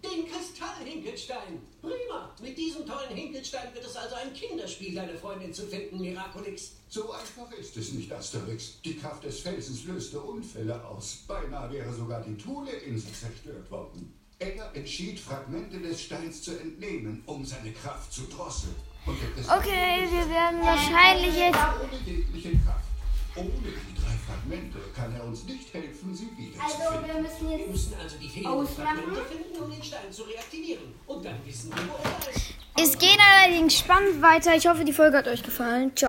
den 0.01 0.31
Kristallhinkelstein. 0.31 1.61
Prima. 1.83 2.33
Mit 2.41 2.57
diesem 2.57 2.87
tollen 2.87 3.13
Hinkelstein 3.13 3.75
wird 3.75 3.85
es 3.85 3.97
also 3.97 4.15
ein 4.15 4.33
Kinderspiel, 4.33 4.95
deine 4.95 5.19
Freundin 5.19 5.53
zu 5.53 5.67
finden, 5.67 5.99
Miraculix. 5.99 6.75
So 6.89 7.11
einfach 7.11 7.51
ist 7.51 7.77
es 7.77 7.95
nicht, 7.95 8.13
Asterix. 8.13 8.81
Die 8.83 8.97
Kraft 8.97 9.25
des 9.25 9.41
Felsens 9.41 9.87
löste 9.87 10.21
Unfälle 10.21 10.85
aus. 10.87 11.25
Beinahe 11.27 11.73
wäre 11.73 11.93
sogar 11.93 12.23
die 12.23 12.37
Thule-Insel 12.37 13.13
zerstört 13.13 13.69
worden. 13.73 14.17
Edda 14.39 14.71
entschied, 14.73 15.19
Fragmente 15.19 15.81
des 15.81 16.01
Steins 16.01 16.45
zu 16.45 16.53
entnehmen, 16.53 17.25
um 17.27 17.45
seine 17.45 17.73
Kraft 17.73 18.13
zu 18.13 18.21
drosseln. 18.29 18.77
Okay, 19.05 20.07
wir 20.13 20.31
werden 20.31 20.61
wahrscheinlich 20.61 21.35
jetzt. 21.35 22.88
Ohne 23.37 23.49
die 23.51 23.95
drei 23.95 24.15
Fragmente 24.27 24.79
kann 24.95 25.15
er 25.15 25.25
uns 25.25 25.45
nicht 25.45 25.73
helfen, 25.73 26.15
sie 26.15 26.29
Also 26.61 26.79
wiederzufinden. 26.79 27.07
wir 27.15 27.23
müssen 27.23 27.49
Wir 27.51 27.59
jetzt 27.59 27.71
müssen 27.71 27.95
also 28.03 28.17
die 28.21 28.29
fehlenden 28.29 28.53
Ausmachen? 28.53 28.99
Fragmente 28.99 29.21
finden, 29.25 29.63
um 29.65 29.71
den 29.71 29.83
Stein 29.83 30.11
zu 30.13 30.23
reaktivieren. 30.25 30.95
Und 31.07 31.25
dann 31.25 31.35
wissen 31.45 31.71
wir, 31.71 31.83
wo 31.89 31.95
er 32.03 32.35
ist. 32.35 32.55
Es 32.81 32.97
geht 32.99 33.19
allerdings 33.33 33.77
spannend 33.79 34.23
weiter. 34.23 34.55
Ich 34.55 34.69
hoffe, 34.69 34.85
die 34.85 34.93
Folge 34.93 35.19
hat 35.19 35.27
euch 35.27 35.43
gefallen. 35.43 35.91
Ciao. 35.97 36.07